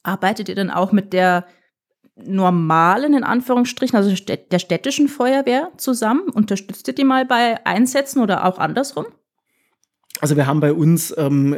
Arbeitet 0.03 0.49
ihr 0.49 0.55
dann 0.55 0.69
auch 0.69 0.91
mit 0.91 1.13
der 1.13 1.45
normalen, 2.15 3.13
in 3.13 3.23
Anführungsstrichen, 3.23 3.97
also 3.97 4.13
der 4.23 4.59
städtischen 4.59 5.07
Feuerwehr 5.07 5.71
zusammen? 5.77 6.29
Unterstützt 6.29 6.87
ihr 6.87 6.95
die 6.95 7.03
mal 7.03 7.25
bei 7.25 7.65
Einsätzen 7.65 8.21
oder 8.21 8.45
auch 8.45 8.57
andersrum? 8.57 9.05
Also 10.21 10.37
wir 10.37 10.47
haben 10.47 10.61
bei 10.61 10.71
uns 10.71 11.13
ähm, 11.17 11.57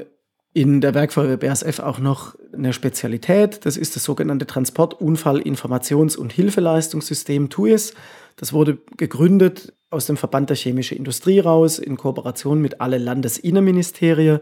in 0.53 0.81
der 0.81 0.95
Werkfeuerwehr 0.95 1.37
BASF 1.37 1.79
auch 1.79 1.99
noch 1.99 2.35
eine 2.51 2.73
Spezialität. 2.73 3.65
Das 3.65 3.77
ist 3.77 3.95
das 3.95 4.03
sogenannte 4.03 4.47
Transportunfall, 4.47 5.39
Informations- 5.39 6.17
und 6.17 6.33
Hilfeleistungssystem 6.33 7.49
TUIS. 7.49 7.93
Das 8.37 8.53
wurde 8.53 8.79
gegründet 8.97 9.73
aus 9.91 10.07
dem 10.07 10.17
Verband 10.17 10.49
der 10.49 10.57
chemischen 10.57 10.97
Industrie 10.97 11.39
raus 11.39 11.77
in 11.77 11.97
Kooperation 11.97 12.59
mit 12.59 12.81
alle 12.81 12.97
Landesinnenministerien. 12.97 14.39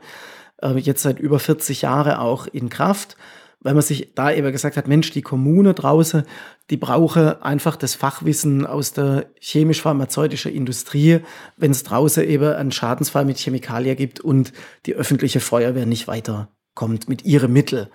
Äh, 0.62 0.78
jetzt 0.78 1.04
seit 1.04 1.19
über 1.19 1.39
40 1.39 1.82
Jahren 1.82 2.13
auch 2.13 2.47
in 2.47 2.69
Kraft 2.69 3.17
weil 3.65 3.73
man 3.73 3.82
sich 3.82 4.13
da 4.13 4.32
eben 4.32 4.51
gesagt 4.51 4.78
hat, 4.78 4.88
Mensch, 4.88 5.10
die 5.10 5.23
Kommune 5.23 5.73
draußen, 5.73 6.21
die 6.69 6.78
brauche 6.78 7.43
einfach 7.43 7.75
das 7.75 7.95
Fachwissen 7.95 8.63
aus 8.63 8.93
der 8.93 9.25
chemisch-pharmazeutischen 9.39 10.54
Industrie, 10.54 11.21
wenn 11.58 11.71
es 11.71 11.82
draußen 11.82 12.23
eben 12.23 12.54
einen 12.54 12.71
Schadensfall 12.71 13.25
mit 13.25 13.39
Chemikalien 13.39 13.97
gibt 13.97 14.19
und 14.19 14.54
die 14.86 14.93
öffentliche 14.93 15.39
Feuerwehr 15.39 15.88
nicht 15.88 16.08
weiterkommt 16.08 17.10
mit 17.10 17.25
ihren 17.25 17.51
Mitteln. 17.51 17.88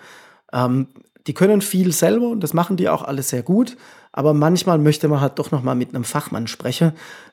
Ähm, 0.53 0.89
die 1.31 1.35
können 1.35 1.61
viel 1.61 1.93
selber 1.93 2.27
und 2.27 2.41
das 2.41 2.55
machen 2.55 2.77
die 2.77 2.89
auch 2.89 3.03
alles 3.03 3.29
sehr 3.29 3.45
gut, 3.45 3.77
aber 4.11 4.35
manchmal 4.35 4.79
möchte 4.79 5.07
man 5.07 5.21
halt 5.21 5.39
doch 5.39 5.53
nochmal 5.53 5.77
mit 5.77 5.95
einem 5.95 6.03
Fachmann 6.03 6.49
sprechen 6.49 6.91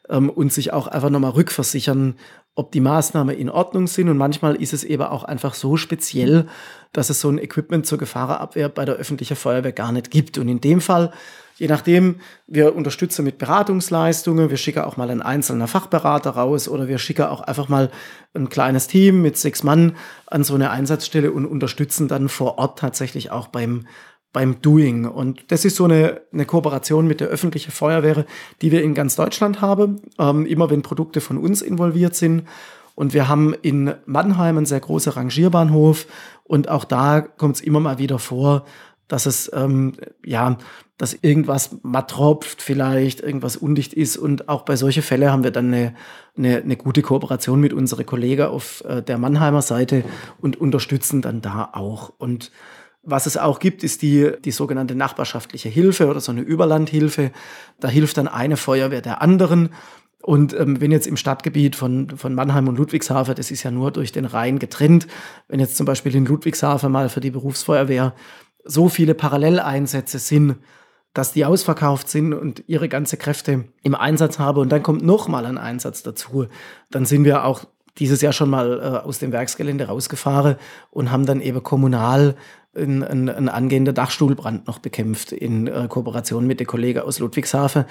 ähm, 0.07 0.29
und 0.29 0.53
sich 0.53 0.71
auch 0.71 0.85
einfach 0.85 1.09
nochmal 1.09 1.31
rückversichern, 1.31 2.13
ob 2.53 2.71
die 2.71 2.79
Maßnahmen 2.79 3.35
in 3.35 3.49
Ordnung 3.49 3.87
sind. 3.87 4.07
Und 4.09 4.17
manchmal 4.17 4.53
ist 4.53 4.71
es 4.71 4.83
eben 4.83 5.01
auch 5.01 5.23
einfach 5.23 5.55
so 5.55 5.77
speziell, 5.77 6.45
dass 6.93 7.09
es 7.09 7.19
so 7.19 7.29
ein 7.29 7.39
Equipment 7.39 7.87
zur 7.87 7.97
Gefahrenabwehr 7.97 8.69
bei 8.69 8.85
der 8.85 8.97
öffentlichen 8.97 9.35
Feuerwehr 9.35 9.71
gar 9.71 9.91
nicht 9.91 10.11
gibt. 10.11 10.37
Und 10.37 10.47
in 10.47 10.61
dem 10.61 10.79
Fall 10.79 11.11
je 11.57 11.67
nachdem, 11.67 12.17
wir 12.45 12.75
unterstützen 12.75 13.25
mit 13.25 13.37
Beratungsleistungen, 13.37 14.49
wir 14.49 14.57
schicken 14.57 14.83
auch 14.83 14.97
mal 14.97 15.09
einen 15.09 15.21
einzelnen 15.21 15.67
Fachberater 15.67 16.31
raus 16.31 16.67
oder 16.67 16.87
wir 16.87 16.99
schicken 16.99 17.25
auch 17.25 17.41
einfach 17.41 17.67
mal 17.67 17.91
ein 18.33 18.49
kleines 18.49 18.87
Team 18.87 19.21
mit 19.21 19.37
sechs 19.37 19.63
Mann 19.63 19.95
an 20.27 20.43
so 20.43 20.55
eine 20.55 20.69
Einsatzstelle 20.69 21.31
und 21.31 21.45
unterstützen 21.45 22.07
dann 22.07 22.29
vor 22.29 22.57
Ort 22.57 22.79
tatsächlich 22.79 23.31
auch 23.31 23.47
beim, 23.47 23.87
beim 24.31 24.61
Doing. 24.61 25.05
Und 25.05 25.51
das 25.51 25.65
ist 25.65 25.75
so 25.75 25.85
eine, 25.85 26.21
eine 26.31 26.45
Kooperation 26.45 27.07
mit 27.07 27.19
der 27.19 27.27
öffentlichen 27.27 27.71
Feuerwehr, 27.71 28.25
die 28.61 28.71
wir 28.71 28.83
in 28.83 28.93
ganz 28.93 29.15
Deutschland 29.15 29.61
haben, 29.61 30.01
ähm, 30.19 30.45
immer 30.45 30.69
wenn 30.69 30.83
Produkte 30.83 31.21
von 31.21 31.37
uns 31.37 31.61
involviert 31.61 32.15
sind. 32.15 32.43
Und 32.93 33.13
wir 33.13 33.27
haben 33.27 33.53
in 33.61 33.93
Mannheim 34.07 34.57
einen 34.57 34.65
sehr 34.65 34.79
großen 34.79 35.11
Rangierbahnhof 35.11 36.07
und 36.43 36.69
auch 36.69 36.83
da 36.83 37.21
kommt 37.21 37.57
es 37.57 37.61
immer 37.61 37.79
mal 37.79 37.99
wieder 37.99 38.17
vor, 38.17 38.65
dass 39.07 39.25
es 39.25 39.51
ähm, 39.53 39.93
ja, 40.25 40.57
dass 40.97 41.13
irgendwas 41.13 41.77
matt 41.83 42.09
tropft 42.11 42.61
vielleicht, 42.61 43.21
irgendwas 43.21 43.55
undicht 43.55 43.93
ist 43.93 44.17
und 44.17 44.49
auch 44.49 44.63
bei 44.63 44.75
solchen 44.75 45.03
Fällen 45.03 45.31
haben 45.31 45.43
wir 45.43 45.51
dann 45.51 45.67
eine, 45.67 45.95
eine, 46.35 46.57
eine 46.57 46.75
gute 46.75 47.01
Kooperation 47.01 47.59
mit 47.59 47.73
unseren 47.73 48.05
Kollegen 48.05 48.47
auf 48.47 48.83
äh, 48.85 49.01
der 49.03 49.17
Mannheimer 49.17 49.61
Seite 49.61 50.03
und 50.41 50.59
unterstützen 50.59 51.21
dann 51.21 51.41
da 51.41 51.69
auch 51.73 52.13
und 52.17 52.51
was 53.09 53.25
es 53.25 53.37
auch 53.37 53.59
gibt, 53.59 53.85
ist 53.85 54.01
die, 54.01 54.33
die 54.43 54.51
sogenannte 54.51 54.93
nachbarschaftliche 54.93 55.69
Hilfe 55.69 56.07
oder 56.07 56.19
so 56.19 56.33
eine 56.33 56.41
Überlandhilfe. 56.41 57.31
Da 57.79 57.87
hilft 57.87 58.17
dann 58.17 58.27
eine 58.27 58.57
Feuerwehr 58.57 59.01
der 59.01 59.21
anderen. 59.21 59.69
Und 60.21 60.53
ähm, 60.53 60.81
wenn 60.81 60.91
jetzt 60.91 61.07
im 61.07 61.15
Stadtgebiet 61.15 61.77
von, 61.77 62.09
von 62.17 62.35
Mannheim 62.35 62.67
und 62.67 62.77
Ludwigshafen, 62.77 63.33
das 63.35 63.49
ist 63.49 63.63
ja 63.63 63.71
nur 63.71 63.91
durch 63.91 64.11
den 64.11 64.25
Rhein 64.25 64.59
getrennt, 64.59 65.07
wenn 65.47 65.61
jetzt 65.61 65.77
zum 65.77 65.85
Beispiel 65.85 66.13
in 66.15 66.25
Ludwigshafen 66.25 66.91
mal 66.91 67.07
für 67.07 67.21
die 67.21 67.31
Berufsfeuerwehr 67.31 68.13
so 68.67 68.89
viele 68.89 69.13
Paralleleinsätze 69.13 70.19
sind, 70.19 70.57
dass 71.13 71.33
die 71.33 71.45
ausverkauft 71.45 72.09
sind 72.09 72.33
und 72.33 72.63
ihre 72.67 72.89
ganze 72.89 73.17
Kräfte 73.17 73.65
im 73.81 73.95
Einsatz 73.95 74.37
haben 74.37 74.59
und 74.59 74.69
dann 74.71 74.83
kommt 74.83 75.03
noch 75.03 75.27
mal 75.27 75.45
ein 75.45 75.57
Einsatz 75.57 76.03
dazu, 76.03 76.45
dann 76.91 77.05
sind 77.05 77.23
wir 77.23 77.45
auch 77.45 77.65
dieses 77.97 78.21
Jahr 78.21 78.33
schon 78.33 78.49
mal 78.49 78.79
äh, 78.79 79.07
aus 79.07 79.19
dem 79.19 79.31
Werksgelände 79.31 79.85
rausgefahren 79.85 80.57
und 80.91 81.11
haben 81.11 81.25
dann 81.25 81.41
eben 81.41 81.63
kommunal 81.63 82.35
ein, 82.75 83.03
ein, 83.03 83.29
ein 83.29 83.49
angehender 83.49 83.93
Dachstuhlbrand 83.93 84.67
noch 84.67 84.79
bekämpft 84.79 85.31
in 85.31 85.67
äh, 85.67 85.87
Kooperation 85.89 86.45
mit 86.45 86.59
den 86.59 86.67
Kollegen 86.67 86.99
aus 86.99 87.19
Ludwigshafen. 87.19 87.85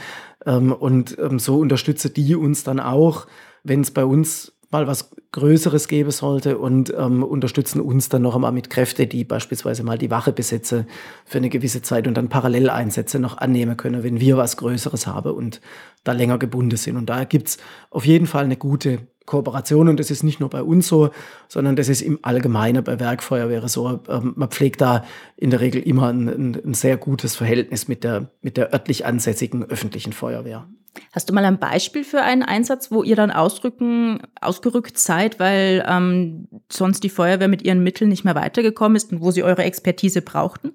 Ähm, 0.45 0.73
und 0.73 1.19
ähm, 1.19 1.39
so 1.39 1.59
unterstütze 1.59 2.11
die 2.11 2.37
uns 2.37 2.62
dann 2.62 2.79
auch, 2.79 3.27
wenn 3.65 3.81
es 3.81 3.91
bei 3.91 4.05
uns 4.05 4.53
mal 4.70 4.87
was 4.87 5.11
Größeres 5.33 5.88
geben 5.88 6.11
sollte 6.11 6.59
und 6.59 6.92
ähm, 6.96 7.22
unterstützen 7.22 7.81
uns 7.81 8.09
dann 8.09 8.22
noch 8.22 8.35
einmal 8.35 8.52
mit 8.52 8.70
Kräfte, 8.70 9.07
die 9.07 9.24
beispielsweise 9.24 9.83
mal 9.83 9.98
die 9.98 10.11
Wache 10.11 10.33
besetzen 10.33 10.87
für 11.24 11.38
eine 11.38 11.48
gewisse 11.48 11.83
Zeit 11.83 12.07
und 12.07 12.14
dann 12.14 12.29
Paralleleinsätze 12.29 13.18
noch 13.18 13.38
annehmen 13.38 13.76
können, 13.76 14.02
wenn 14.02 14.20
wir 14.20 14.37
was 14.37 14.57
Größeres 14.57 15.07
haben 15.07 15.33
und 15.33 15.61
da 16.05 16.12
länger 16.12 16.38
gebunden 16.38 16.76
sind. 16.76 16.96
Und 16.96 17.07
da 17.07 17.24
gibt's 17.24 17.59
auf 17.90 18.07
jeden 18.07 18.26
Fall 18.26 18.44
eine 18.44 18.57
gute 18.57 19.00
Kooperation 19.26 19.88
und 19.88 20.00
das 20.00 20.11
ist 20.11 20.22
nicht 20.22 20.40
nur 20.40 20.48
bei 20.48 20.62
uns 20.62 20.87
so, 20.87 21.11
sondern 21.48 21.76
das 21.76 21.88
ist 21.88 22.00
im 22.00 22.20
Allgemeinen 22.22 22.83
bei 22.85 22.98
Werkfeuerwehr 22.98 23.68
so. 23.68 24.00
Ähm, 24.09 24.33
man 24.37 24.48
pflegt 24.50 24.81
da 24.81 25.05
in 25.37 25.50
der 25.50 25.61
Regel 25.61 25.83
immer 25.83 26.09
ein, 26.09 26.29
ein, 26.29 26.61
ein 26.64 26.74
sehr 26.74 26.96
gutes 26.96 27.37
Verhältnis 27.37 27.88
mit 27.88 28.05
der, 28.05 28.31
mit 28.40 28.57
der 28.57 28.72
örtlich 28.72 29.05
ansässigen 29.05 29.64
öffentlichen 29.64 30.12
Feuerwehr. 30.12 30.68
Hast 31.12 31.28
du 31.28 31.35
mal 31.35 31.44
ein 31.44 31.59
Beispiel 31.59 32.04
für 32.04 32.22
einen 32.22 32.42
Einsatz, 32.42 32.90
wo 32.90 33.02
ihr 33.02 33.16
dann 33.16 33.30
ausrücken, 33.30 34.20
ausgerückt 34.40 34.98
seid, 34.98 35.40
weil 35.40 35.85
ähm, 35.88 36.48
sonst 36.70 37.04
die 37.04 37.11
Feuerwehr 37.11 37.48
mit 37.48 37.62
ihren 37.62 37.82
Mitteln 37.82 38.09
nicht 38.09 38.24
mehr 38.24 38.35
weitergekommen 38.35 38.96
ist 38.96 39.12
und 39.12 39.20
wo 39.20 39.30
sie 39.30 39.42
eure 39.42 39.64
Expertise 39.64 40.22
brauchten? 40.22 40.72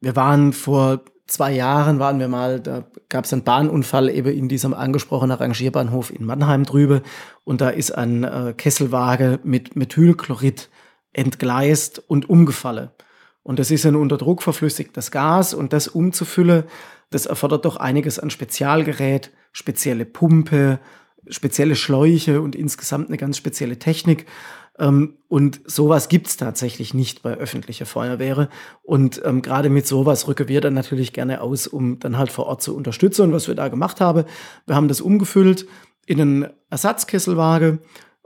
Wir 0.00 0.16
waren 0.16 0.52
vor 0.52 1.04
zwei 1.26 1.52
Jahren 1.52 1.98
waren 1.98 2.18
wir 2.18 2.28
mal, 2.28 2.60
da 2.60 2.84
gab 3.08 3.24
es 3.24 3.32
einen 3.32 3.44
Bahnunfall 3.44 4.08
eben 4.08 4.32
in 4.32 4.48
diesem 4.48 4.74
angesprochenen 4.74 5.36
Rangierbahnhof 5.36 6.10
in 6.10 6.24
Mannheim 6.24 6.64
drüber 6.64 7.02
und 7.44 7.60
da 7.60 7.70
ist 7.70 7.90
ein 7.92 8.24
äh, 8.24 8.54
Kesselwagen 8.56 9.38
mit 9.42 9.76
Methylchlorid 9.76 10.68
entgleist 11.12 12.02
und 12.06 12.28
umgefallen. 12.28 12.90
Und 13.42 13.58
das 13.58 13.70
ist 13.70 13.86
ein 13.86 13.96
unter 13.96 14.18
Druck 14.18 14.42
verflüssigtes 14.42 15.10
Gas 15.10 15.54
und 15.54 15.72
das 15.72 15.88
umzufüllen, 15.88 16.64
das 17.16 17.24
erfordert 17.24 17.64
doch 17.64 17.78
einiges 17.78 18.18
an 18.18 18.28
Spezialgerät, 18.28 19.30
spezielle 19.50 20.04
Pumpe, 20.04 20.80
spezielle 21.28 21.74
Schläuche 21.74 22.42
und 22.42 22.54
insgesamt 22.54 23.08
eine 23.08 23.16
ganz 23.16 23.38
spezielle 23.38 23.78
Technik. 23.78 24.26
Ähm, 24.78 25.16
und 25.26 25.62
sowas 25.64 26.10
gibt's 26.10 26.36
tatsächlich 26.36 26.92
nicht 26.92 27.22
bei 27.22 27.32
öffentlicher 27.32 27.86
Feuerwehr. 27.86 28.50
Und 28.82 29.22
ähm, 29.24 29.40
gerade 29.40 29.70
mit 29.70 29.86
sowas 29.86 30.28
rücken 30.28 30.48
wir 30.48 30.60
dann 30.60 30.74
natürlich 30.74 31.14
gerne 31.14 31.40
aus, 31.40 31.66
um 31.66 31.98
dann 32.00 32.18
halt 32.18 32.30
vor 32.30 32.44
Ort 32.48 32.60
zu 32.60 32.76
unterstützen. 32.76 33.22
Und 33.22 33.32
was 33.32 33.48
wir 33.48 33.54
da 33.54 33.68
gemacht 33.68 33.98
haben, 34.02 34.24
wir 34.66 34.76
haben 34.76 34.88
das 34.88 35.00
umgefüllt 35.00 35.66
in 36.04 36.20
einen 36.20 36.50
Ersatzkesselwagen 36.68 37.78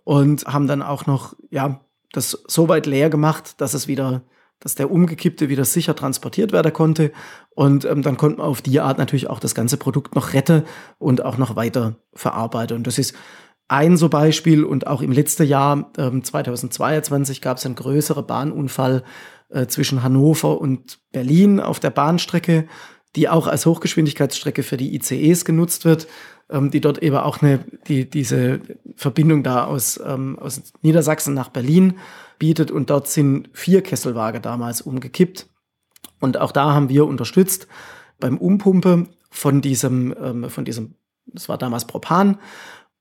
und 0.02 0.46
haben 0.46 0.66
dann 0.66 0.82
auch 0.82 1.06
noch, 1.06 1.36
ja, 1.50 1.84
das 2.12 2.42
so 2.48 2.68
weit 2.68 2.86
leer 2.86 3.08
gemacht, 3.08 3.60
dass 3.60 3.72
es 3.72 3.86
wieder 3.86 4.22
dass 4.60 4.74
der 4.74 4.90
Umgekippte 4.90 5.48
wieder 5.48 5.64
sicher 5.64 5.96
transportiert 5.96 6.52
werden 6.52 6.72
konnte. 6.72 7.12
Und 7.50 7.84
ähm, 7.84 8.02
dann 8.02 8.16
konnte 8.16 8.38
man 8.38 8.46
auf 8.46 8.62
die 8.62 8.80
Art 8.80 8.98
natürlich 8.98 9.28
auch 9.28 9.40
das 9.40 9.54
ganze 9.54 9.78
Produkt 9.78 10.14
noch 10.14 10.34
retten 10.34 10.64
und 10.98 11.24
auch 11.24 11.38
noch 11.38 11.56
weiter 11.56 11.96
verarbeiten. 12.14 12.76
Und 12.76 12.86
das 12.86 12.98
ist 12.98 13.14
ein 13.68 13.96
so 13.96 14.08
Beispiel. 14.08 14.64
Und 14.64 14.86
auch 14.86 15.00
im 15.02 15.12
letzten 15.12 15.46
Jahr, 15.46 15.90
ähm, 15.96 16.22
2022, 16.22 17.40
gab 17.40 17.56
es 17.56 17.66
einen 17.66 17.74
größeren 17.74 18.26
Bahnunfall 18.26 19.02
äh, 19.48 19.66
zwischen 19.66 20.02
Hannover 20.02 20.60
und 20.60 20.98
Berlin 21.12 21.58
auf 21.58 21.80
der 21.80 21.90
Bahnstrecke, 21.90 22.66
die 23.16 23.28
auch 23.28 23.46
als 23.46 23.66
Hochgeschwindigkeitsstrecke 23.66 24.62
für 24.62 24.76
die 24.76 24.94
ICEs 24.94 25.44
genutzt 25.44 25.84
wird, 25.84 26.06
ähm, 26.50 26.70
die 26.70 26.80
dort 26.80 26.98
eben 26.98 27.16
auch 27.16 27.42
eine, 27.42 27.60
die, 27.88 28.08
diese 28.08 28.60
Verbindung 28.96 29.42
da 29.42 29.64
aus, 29.64 29.98
ähm, 30.04 30.38
aus 30.38 30.62
Niedersachsen 30.82 31.34
nach 31.34 31.48
Berlin 31.48 31.94
bietet. 32.40 32.72
Und 32.72 32.90
dort 32.90 33.06
sind 33.06 33.48
vier 33.52 33.82
Kesselwagen 33.82 34.42
damals 34.42 34.80
umgekippt. 34.80 35.46
Und 36.18 36.38
auch 36.38 36.50
da 36.50 36.74
haben 36.74 36.88
wir 36.88 37.06
unterstützt 37.06 37.68
beim 38.18 38.36
Umpumpe 38.36 39.06
von 39.30 39.60
diesem, 39.60 40.12
ähm, 40.20 40.50
von 40.50 40.64
diesem, 40.64 40.96
das 41.26 41.48
war 41.48 41.56
damals 41.56 41.86
Propan. 41.86 42.38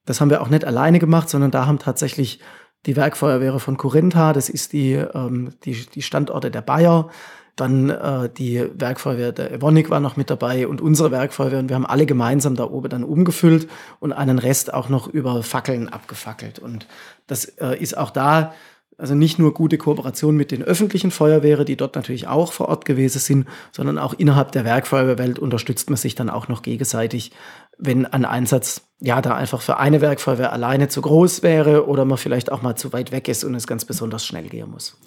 Das 0.05 0.21
haben 0.21 0.29
wir 0.29 0.41
auch 0.41 0.49
nicht 0.49 0.65
alleine 0.65 0.99
gemacht, 0.99 1.29
sondern 1.29 1.49
da 1.49 1.65
haben 1.65 1.79
tatsächlich 1.79 2.39
die 2.85 2.95
Werkfeuerwehre 2.95 3.59
von 3.59 3.77
Corinta, 3.77 4.31
das 4.31 4.47
ist 4.47 4.71
die, 4.71 4.93
ähm, 4.93 5.53
die, 5.65 5.85
die 5.85 6.01
Standorte 6.01 6.49
der 6.49 6.61
Bayer, 6.61 7.09
dann 7.57 7.89
äh, 7.89 8.29
die 8.29 8.69
Werkfeuerwehr 8.73 9.33
der 9.33 9.51
Evonik 9.51 9.89
war 9.89 9.99
noch 9.99 10.15
mit 10.15 10.29
dabei 10.29 10.65
und 10.67 10.79
unsere 10.79 11.11
Werkfeuerwehr. 11.11 11.59
Und 11.59 11.67
wir 11.67 11.75
haben 11.75 11.85
alle 11.85 12.05
gemeinsam 12.05 12.55
da 12.55 12.63
oben 12.63 12.89
dann 12.89 13.03
umgefüllt 13.03 13.67
und 13.99 14.13
einen 14.13 14.39
Rest 14.39 14.73
auch 14.73 14.87
noch 14.87 15.07
über 15.07 15.43
Fackeln 15.43 15.89
abgefackelt. 15.89 16.59
Und 16.59 16.87
das 17.27 17.45
äh, 17.45 17.77
ist 17.77 17.97
auch 17.97 18.11
da 18.11 18.53
also 18.99 19.15
nicht 19.15 19.39
nur 19.39 19.53
gute 19.53 19.77
Kooperation 19.77 20.35
mit 20.35 20.51
den 20.51 20.61
öffentlichen 20.61 21.09
Feuerwehren, 21.09 21.65
die 21.65 21.77
dort 21.77 21.95
natürlich 21.95 22.27
auch 22.27 22.51
vor 22.51 22.67
Ort 22.67 22.83
gewesen 22.83 23.19
sind, 23.19 23.47
sondern 23.71 23.97
auch 23.97 24.13
innerhalb 24.13 24.51
der 24.51 24.65
Werkfeuerwehrwelt 24.65 25.39
unterstützt 25.39 25.89
man 25.89 25.97
sich 25.97 26.15
dann 26.15 26.29
auch 26.29 26.49
noch 26.49 26.61
gegenseitig, 26.61 27.31
wenn 27.77 28.05
ein 28.05 28.25
Einsatz 28.25 28.81
ja 28.99 29.21
da 29.21 29.35
einfach 29.35 29.61
für 29.61 29.77
eine 29.77 30.01
Werkfeuerwehr 30.01 30.51
alleine 30.51 30.89
zu 30.89 31.01
groß 31.01 31.43
wäre 31.43 31.87
oder 31.87 32.03
man 32.03 32.17
vielleicht 32.17 32.51
auch 32.51 32.61
mal 32.61 32.75
zu 32.75 32.91
weit 32.91 33.13
weg 33.13 33.29
ist 33.29 33.45
und 33.45 33.55
es 33.55 33.67
ganz 33.67 33.85
besonders 33.85 34.25
schnell 34.25 34.49
gehen 34.49 34.69
muss. 34.69 34.97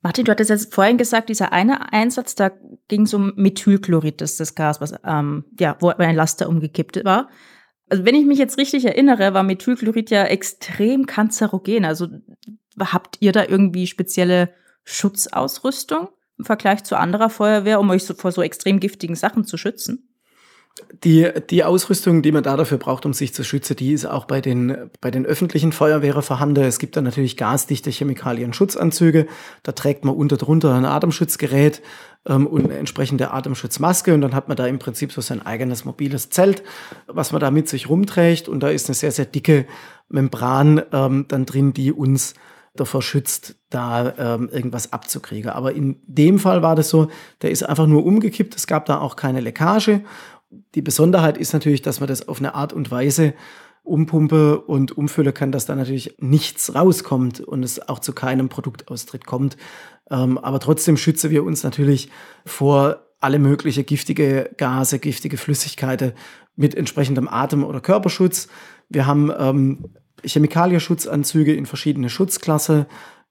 Martin, 0.00 0.24
du 0.24 0.32
hattest 0.32 0.50
jetzt 0.50 0.74
vorhin 0.74 0.98
gesagt, 0.98 1.28
dieser 1.28 1.52
eine 1.52 1.92
Einsatz, 1.92 2.34
da 2.34 2.50
ging 2.88 3.02
es 3.02 3.14
um 3.14 3.32
Methylchlorid, 3.36 4.20
das 4.20 4.32
ist 4.32 4.40
das 4.40 4.54
Gas, 4.54 4.80
was 4.80 4.94
ähm, 5.04 5.44
ja, 5.58 5.76
wo 5.80 5.88
ein 5.88 6.16
Laster 6.16 6.48
umgekippt 6.48 7.04
war. 7.04 7.28
Also 7.90 8.06
wenn 8.06 8.14
ich 8.14 8.24
mich 8.24 8.38
jetzt 8.38 8.56
richtig 8.56 8.86
erinnere, 8.86 9.34
war 9.34 9.42
Methylchlorid 9.42 10.10
ja 10.10 10.24
extrem 10.24 11.06
kanzerogen. 11.06 11.84
Also 11.84 12.08
Habt 12.78 13.16
ihr 13.20 13.32
da 13.32 13.44
irgendwie 13.44 13.86
spezielle 13.86 14.50
Schutzausrüstung 14.84 16.08
im 16.38 16.44
Vergleich 16.44 16.84
zu 16.84 16.98
anderer 16.98 17.30
Feuerwehr, 17.30 17.80
um 17.80 17.90
euch 17.90 18.04
so 18.04 18.14
vor 18.14 18.32
so 18.32 18.42
extrem 18.42 18.80
giftigen 18.80 19.16
Sachen 19.16 19.44
zu 19.44 19.56
schützen? 19.56 20.08
Die, 21.04 21.30
die 21.50 21.62
Ausrüstung, 21.62 22.22
die 22.22 22.32
man 22.32 22.42
da 22.42 22.56
dafür 22.56 22.78
braucht, 22.78 23.06
um 23.06 23.12
sich 23.12 23.32
zu 23.32 23.44
schützen, 23.44 23.76
die 23.76 23.92
ist 23.92 24.06
auch 24.06 24.24
bei 24.24 24.40
den, 24.40 24.90
bei 25.00 25.12
den 25.12 25.24
öffentlichen 25.24 25.70
Feuerwehren 25.70 26.22
vorhanden. 26.22 26.64
Es 26.64 26.80
gibt 26.80 26.96
da 26.96 27.00
natürlich 27.00 27.36
gasdichte 27.36 27.90
Chemikalien-Schutzanzüge. 27.90 29.28
Da 29.62 29.72
trägt 29.72 30.04
man 30.04 30.16
unter 30.16 30.36
drunter 30.36 30.74
ein 30.74 30.84
Atemschutzgerät 30.84 31.80
ähm, 32.26 32.48
und 32.48 32.64
eine 32.64 32.76
entsprechende 32.76 33.30
Atemschutzmaske. 33.30 34.14
Und 34.14 34.20
dann 34.22 34.34
hat 34.34 34.48
man 34.48 34.56
da 34.56 34.66
im 34.66 34.80
Prinzip 34.80 35.12
so 35.12 35.20
sein 35.20 35.46
eigenes 35.46 35.84
mobiles 35.84 36.30
Zelt, 36.30 36.64
was 37.06 37.30
man 37.30 37.40
da 37.40 37.52
mit 37.52 37.68
sich 37.68 37.88
rumträgt. 37.88 38.48
Und 38.48 38.60
da 38.60 38.68
ist 38.68 38.88
eine 38.88 38.94
sehr, 38.94 39.12
sehr 39.12 39.26
dicke 39.26 39.66
Membran 40.08 40.82
ähm, 40.92 41.26
dann 41.28 41.46
drin, 41.46 41.72
die 41.72 41.92
uns 41.92 42.34
davor 42.74 43.02
schützt, 43.02 43.56
da 43.70 44.14
ähm, 44.18 44.48
irgendwas 44.50 44.92
abzukriegen. 44.92 45.50
Aber 45.50 45.72
in 45.72 46.00
dem 46.06 46.38
Fall 46.38 46.62
war 46.62 46.74
das 46.74 46.88
so, 46.88 47.08
der 47.42 47.50
ist 47.50 47.62
einfach 47.62 47.86
nur 47.86 48.04
umgekippt, 48.04 48.56
es 48.56 48.66
gab 48.66 48.86
da 48.86 48.98
auch 49.00 49.16
keine 49.16 49.40
Leckage. 49.40 50.00
Die 50.74 50.82
Besonderheit 50.82 51.38
ist 51.38 51.52
natürlich, 51.52 51.82
dass 51.82 52.00
man 52.00 52.08
das 52.08 52.28
auf 52.28 52.38
eine 52.38 52.54
Art 52.54 52.72
und 52.72 52.90
Weise 52.90 53.34
umpumpe 53.84 54.60
und 54.60 54.96
umfülle 54.96 55.32
kann, 55.32 55.52
dass 55.52 55.66
da 55.66 55.74
natürlich 55.76 56.16
nichts 56.18 56.74
rauskommt 56.74 57.40
und 57.40 57.62
es 57.62 57.88
auch 57.88 57.98
zu 57.98 58.12
keinem 58.12 58.48
Produktaustritt 58.48 59.26
kommt. 59.26 59.56
Ähm, 60.10 60.38
aber 60.38 60.58
trotzdem 60.58 60.96
schützen 60.96 61.30
wir 61.30 61.44
uns 61.44 61.62
natürlich 61.62 62.10
vor 62.46 63.04
alle 63.20 63.38
mögliche 63.38 63.84
giftige 63.84 64.50
Gase, 64.56 64.98
giftige 64.98 65.36
Flüssigkeiten 65.36 66.12
mit 66.56 66.74
entsprechendem 66.74 67.28
Atem- 67.28 67.64
oder 67.64 67.80
Körperschutz. 67.80 68.48
Wir 68.88 69.06
haben 69.06 69.30
ähm, 69.38 69.84
Chemikalienschutzanzüge 70.24 71.54
in 71.54 71.66
verschiedene 71.66 72.10
Schutzklasse, 72.10 72.86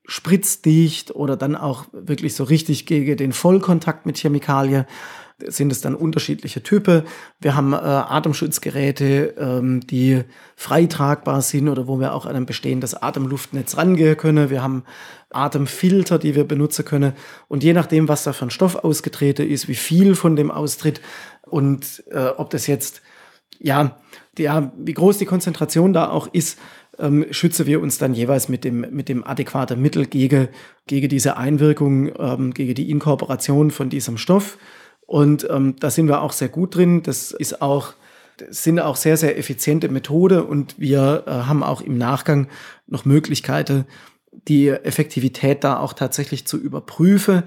spritzdicht 0.05 1.15
oder 1.15 1.37
dann 1.37 1.55
auch 1.55 1.85
wirklich 1.93 2.35
so 2.35 2.43
richtig 2.43 2.85
gegen 2.85 3.15
den 3.15 3.31
Vollkontakt 3.31 4.05
mit 4.05 4.17
Chemikalien 4.17 4.85
sind 5.47 5.71
es 5.71 5.81
dann 5.81 5.95
unterschiedliche 5.95 6.63
Typen. 6.63 7.03
Wir 7.39 7.55
haben 7.55 7.73
äh, 7.73 7.77
Atemschutzgeräte, 7.77 9.33
ähm, 9.37 9.81
die 9.81 10.23
frei 10.55 10.85
tragbar 10.85 11.41
sind 11.41 11.69
oder 11.69 11.87
wo 11.87 11.99
wir 11.99 12.13
auch 12.13 12.25
an 12.25 12.35
ein 12.35 12.45
bestehendes 12.45 12.93
Atemluftnetz 12.93 13.77
rangehen 13.77 14.17
können. 14.17 14.49
Wir 14.49 14.61
haben 14.61 14.83
Atemfilter, 15.31 16.19
die 16.19 16.35
wir 16.35 16.47
benutzen 16.47 16.85
können. 16.85 17.13
Und 17.47 17.63
je 17.63 17.73
nachdem, 17.73 18.07
was 18.07 18.23
da 18.23 18.33
für 18.33 18.45
ein 18.45 18.51
Stoff 18.51 18.75
ausgetreten 18.75 19.49
ist, 19.49 19.67
wie 19.67 19.75
viel 19.75 20.15
von 20.15 20.35
dem 20.35 20.51
austritt 20.51 21.01
und 21.41 22.03
äh, 22.11 22.27
ob 22.37 22.49
das 22.51 22.67
jetzt, 22.67 23.01
ja, 23.59 23.97
ja, 24.37 24.71
wie 24.77 24.93
groß 24.93 25.17
die 25.17 25.25
Konzentration 25.25 25.93
da 25.93 26.09
auch 26.09 26.27
ist, 26.31 26.59
ähm, 26.99 27.25
schützen 27.31 27.65
wir 27.65 27.81
uns 27.81 27.97
dann 27.97 28.13
jeweils 28.13 28.49
mit 28.49 28.63
dem, 28.63 28.81
mit 28.91 29.09
dem 29.09 29.23
adäquaten 29.23 29.81
Mittel 29.81 30.05
gegen, 30.05 30.49
gegen 30.87 31.09
diese 31.09 31.37
Einwirkung, 31.37 32.11
ähm, 32.17 32.53
gegen 32.53 32.75
die 32.75 32.91
Inkorporation 32.91 33.71
von 33.71 33.89
diesem 33.89 34.17
Stoff. 34.17 34.57
Und 35.05 35.47
ähm, 35.49 35.75
da 35.79 35.89
sind 35.89 36.07
wir 36.07 36.21
auch 36.21 36.31
sehr 36.31 36.49
gut 36.49 36.75
drin. 36.75 37.03
Das 37.03 37.31
ist 37.31 37.61
auch, 37.61 37.93
das 38.37 38.63
sind 38.63 38.79
auch 38.79 38.95
sehr, 38.95 39.17
sehr 39.17 39.37
effiziente 39.37 39.89
Methode 39.89 40.43
und 40.43 40.79
wir 40.79 41.23
äh, 41.25 41.31
haben 41.31 41.63
auch 41.63 41.81
im 41.81 41.97
Nachgang 41.97 42.47
noch 42.87 43.05
Möglichkeiten, 43.05 43.85
die 44.47 44.69
Effektivität 44.69 45.63
da 45.63 45.79
auch 45.79 45.93
tatsächlich 45.93 46.47
zu 46.47 46.57
überprüfen. 46.57 47.43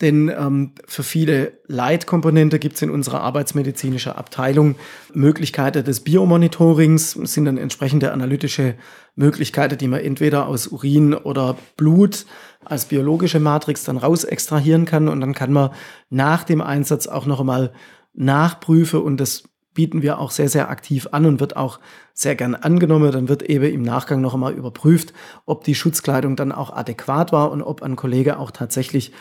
Denn 0.00 0.28
ähm, 0.28 0.72
für 0.86 1.04
viele 1.04 1.60
Leitkomponente 1.68 2.58
gibt 2.58 2.74
es 2.74 2.82
in 2.82 2.90
unserer 2.90 3.20
arbeitsmedizinischen 3.20 4.12
Abteilung 4.12 4.74
Möglichkeiten 5.12 5.84
des 5.84 6.00
Biomonitorings, 6.00 7.12
sind 7.12 7.44
dann 7.44 7.58
entsprechende 7.58 8.10
analytische 8.10 8.74
Möglichkeiten, 9.14 9.78
die 9.78 9.86
man 9.86 10.00
entweder 10.00 10.48
aus 10.48 10.66
Urin 10.66 11.14
oder 11.14 11.56
Blut 11.76 12.26
als 12.64 12.86
biologische 12.86 13.38
Matrix 13.38 13.84
dann 13.84 13.96
raus 13.96 14.24
extrahieren 14.24 14.84
kann. 14.84 15.06
Und 15.06 15.20
dann 15.20 15.32
kann 15.32 15.52
man 15.52 15.70
nach 16.10 16.42
dem 16.42 16.60
Einsatz 16.60 17.06
auch 17.06 17.26
noch 17.26 17.38
einmal 17.38 17.72
nachprüfen. 18.14 19.00
Und 19.00 19.18
das 19.18 19.44
bieten 19.74 20.02
wir 20.02 20.18
auch 20.18 20.32
sehr, 20.32 20.48
sehr 20.48 20.70
aktiv 20.70 21.08
an 21.12 21.26
und 21.26 21.38
wird 21.38 21.56
auch 21.56 21.78
sehr 22.14 22.34
gern 22.34 22.56
angenommen. 22.56 23.12
Dann 23.12 23.28
wird 23.28 23.42
eben 23.42 23.72
im 23.72 23.82
Nachgang 23.82 24.20
noch 24.20 24.34
einmal 24.34 24.54
überprüft, 24.54 25.12
ob 25.46 25.62
die 25.62 25.74
Schutzkleidung 25.76 26.34
dann 26.34 26.50
auch 26.50 26.74
adäquat 26.74 27.30
war 27.30 27.52
und 27.52 27.62
ob 27.62 27.82
ein 27.82 27.94
Kollege 27.94 28.38
auch 28.38 28.50
tatsächlich 28.50 29.12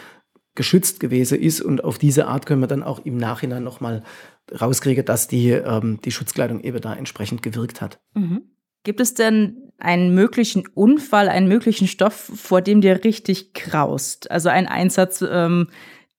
geschützt 0.56 1.00
gewesen 1.00 1.40
ist. 1.40 1.62
Und 1.62 1.84
auf 1.84 1.98
diese 1.98 2.28
Art 2.28 2.46
können 2.46 2.62
wir 2.62 2.68
dann 2.68 2.84
auch 2.84 3.06
im 3.06 3.18
Nachhinein 3.18 3.64
nochmal 3.64 4.04
rauskriegen, 4.52 5.06
dass 5.06 5.28
die, 5.28 5.50
ähm, 5.50 6.00
die 6.04 6.12
Schutzkleidung 6.12 6.62
eben 6.62 6.82
da 6.82 6.94
entsprechend 6.94 7.42
gewirkt 7.42 7.82
hat. 7.82 8.00
Mhm. 8.14 8.44
Gibt 8.84 9.00
es 9.00 9.14
denn 9.14 9.72
einen 9.78 10.14
möglichen 10.14 10.68
Unfall, 10.68 11.30
einen 11.30 11.48
möglichen 11.48 11.88
Stoff, 11.88 12.32
vor 12.36 12.62
dem 12.62 12.82
dir 12.82 13.04
richtig 13.04 13.54
kraust? 13.54 14.30
Also 14.30 14.50
ein 14.50 14.68
Einsatz, 14.68 15.24
ähm, 15.28 15.70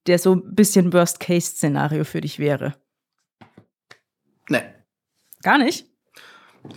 der 0.07 0.19
so 0.19 0.35
ein 0.35 0.55
bisschen 0.55 0.91
Worst-Case-Szenario 0.91 2.03
für 2.03 2.21
dich 2.21 2.39
wäre? 2.39 2.75
Nee. 4.49 4.61
Gar 5.43 5.59
nicht? 5.59 5.87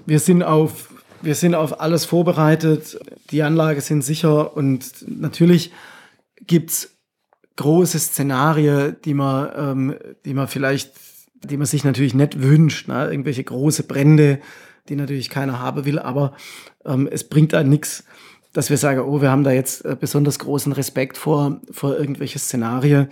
Wir 0.05 0.19
sind 0.19 0.43
auf, 0.43 0.93
wir 1.23 1.35
sind 1.35 1.55
auf 1.55 1.81
alles 1.81 2.05
vorbereitet. 2.05 2.99
Die 3.31 3.43
Anlage 3.43 3.81
sind 3.81 4.03
sicher 4.03 4.57
und 4.57 5.05
natürlich 5.07 5.73
gibt 6.47 6.71
es 6.71 6.98
große 7.59 7.99
Szenarien, 7.99 8.97
die 9.05 9.15
man, 9.15 9.51
ähm, 9.57 9.95
die 10.25 10.33
man 10.33 10.49
vielleicht, 10.49 10.93
die 11.45 11.57
man 11.57 11.67
sich 11.67 11.85
natürlich 11.85 12.15
nicht 12.15 12.41
wünscht, 12.41 12.89
ne? 12.89 13.11
irgendwelche 13.11 13.45
große 13.45 13.83
Brände, 13.83 14.41
die 14.89 14.97
natürlich 14.97 15.29
keiner 15.29 15.59
haben 15.59 15.85
will, 15.85 15.99
aber 15.99 16.33
ähm, 16.87 17.09
es 17.11 17.25
bringt 17.25 17.53
da 17.53 17.63
nichts, 17.63 18.05
dass 18.53 18.71
wir 18.71 18.79
sagen, 18.79 19.01
oh, 19.01 19.21
wir 19.21 19.31
haben 19.31 19.45
da 19.45 19.51
jetzt 19.51 19.85
äh, 19.85 19.97
besonders 19.99 20.39
großen 20.39 20.73
Respekt 20.73 21.19
vor, 21.19 21.61
vor 21.71 21.99
irgendwelche 21.99 22.39
Szenarien. 22.39 23.09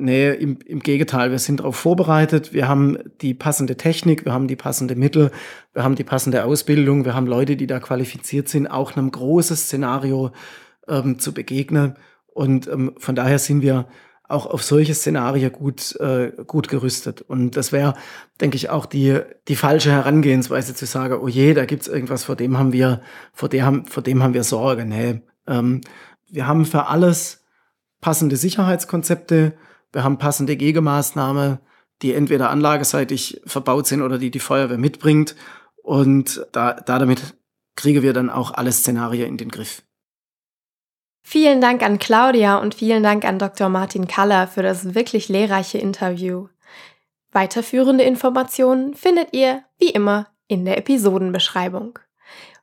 Nee, 0.00 0.30
im, 0.30 0.58
im 0.64 0.78
Gegenteil, 0.78 1.32
wir 1.32 1.40
sind 1.40 1.58
darauf 1.58 1.74
vorbereitet, 1.74 2.52
wir 2.52 2.68
haben 2.68 2.98
die 3.20 3.34
passende 3.34 3.76
Technik, 3.76 4.24
wir 4.24 4.32
haben 4.32 4.46
die 4.46 4.54
passende 4.54 4.94
Mittel, 4.94 5.32
wir 5.74 5.82
haben 5.82 5.96
die 5.96 6.04
passende 6.04 6.44
Ausbildung, 6.44 7.04
wir 7.04 7.14
haben 7.14 7.26
Leute, 7.26 7.56
die 7.56 7.66
da 7.66 7.80
qualifiziert 7.80 8.48
sind, 8.48 8.68
auch 8.68 8.96
einem 8.96 9.10
großen 9.10 9.56
Szenario 9.56 10.30
ähm, 10.86 11.18
zu 11.18 11.34
begegnen. 11.34 11.96
Und 12.38 12.68
ähm, 12.68 12.94
von 12.98 13.16
daher 13.16 13.40
sind 13.40 13.62
wir 13.62 13.88
auch 14.28 14.46
auf 14.46 14.62
solche 14.62 14.94
Szenarien 14.94 15.50
gut, 15.50 15.96
äh, 15.96 16.30
gut 16.46 16.68
gerüstet. 16.68 17.20
Und 17.20 17.56
das 17.56 17.72
wäre, 17.72 17.94
denke 18.40 18.54
ich, 18.54 18.70
auch 18.70 18.86
die, 18.86 19.18
die 19.48 19.56
falsche 19.56 19.90
Herangehensweise 19.90 20.72
zu 20.72 20.86
sagen, 20.86 21.18
oh 21.20 21.26
je, 21.26 21.52
da 21.52 21.64
gibt's 21.64 21.88
irgendwas, 21.88 22.22
vor 22.22 22.36
dem 22.36 22.56
haben 22.56 22.72
wir, 22.72 23.00
vor 23.32 23.48
dem 23.48 23.64
haben, 23.64 23.86
vor 23.86 24.04
dem 24.04 24.22
haben 24.22 24.34
wir 24.34 24.44
Sorge. 24.44 24.84
Nee, 24.84 25.22
ähm, 25.48 25.80
wir 26.30 26.46
haben 26.46 26.64
für 26.64 26.86
alles 26.86 27.44
passende 28.00 28.36
Sicherheitskonzepte, 28.36 29.54
wir 29.92 30.04
haben 30.04 30.18
passende 30.18 30.56
Gegenmaßnahmen, 30.56 31.58
die 32.02 32.14
entweder 32.14 32.50
anlageseitig 32.50 33.40
verbaut 33.46 33.88
sind 33.88 34.00
oder 34.00 34.16
die 34.16 34.30
die 34.30 34.38
Feuerwehr 34.38 34.78
mitbringt. 34.78 35.34
Und 35.82 36.46
da, 36.52 36.74
da 36.74 37.00
damit 37.00 37.34
kriegen 37.74 38.04
wir 38.04 38.12
dann 38.12 38.30
auch 38.30 38.52
alle 38.52 38.70
Szenarien 38.70 39.26
in 39.26 39.38
den 39.38 39.48
Griff. 39.48 39.82
Vielen 41.30 41.60
Dank 41.60 41.82
an 41.82 41.98
Claudia 41.98 42.56
und 42.56 42.74
vielen 42.74 43.02
Dank 43.02 43.26
an 43.26 43.38
Dr. 43.38 43.68
Martin 43.68 44.06
Kaller 44.06 44.48
für 44.48 44.62
das 44.62 44.94
wirklich 44.94 45.28
lehrreiche 45.28 45.76
Interview. 45.76 46.48
Weiterführende 47.32 48.02
Informationen 48.02 48.94
findet 48.94 49.34
ihr, 49.34 49.62
wie 49.76 49.90
immer, 49.90 50.28
in 50.46 50.64
der 50.64 50.78
Episodenbeschreibung. 50.78 51.98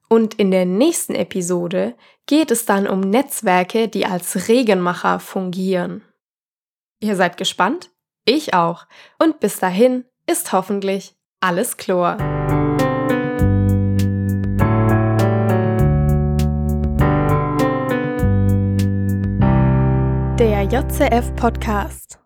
Und 0.10 0.34
in 0.34 0.49
der 0.49 0.65
nächsten 0.65 1.13
Episode 1.13 1.93
geht 2.25 2.49
es 2.49 2.65
dann 2.65 2.88
um 2.88 3.01
Netzwerke, 3.01 3.88
die 3.88 4.08
als 4.08 4.47
Regenmacher 4.47 5.19
fungieren. 5.19 6.01
Ihr 6.99 7.15
seid 7.15 7.38
gespannt? 7.38 7.91
Ich 8.25 8.56
auch. 8.56 8.88
Und 9.19 9.39
bis 9.39 9.60
dahin 9.60 10.06
ist 10.25 10.54
hoffentlich 10.54 11.15
alles 11.39 11.78
Chlor. 11.78 12.17
Der 20.38 20.63
JCF 20.63 21.34
Podcast. 21.38 22.24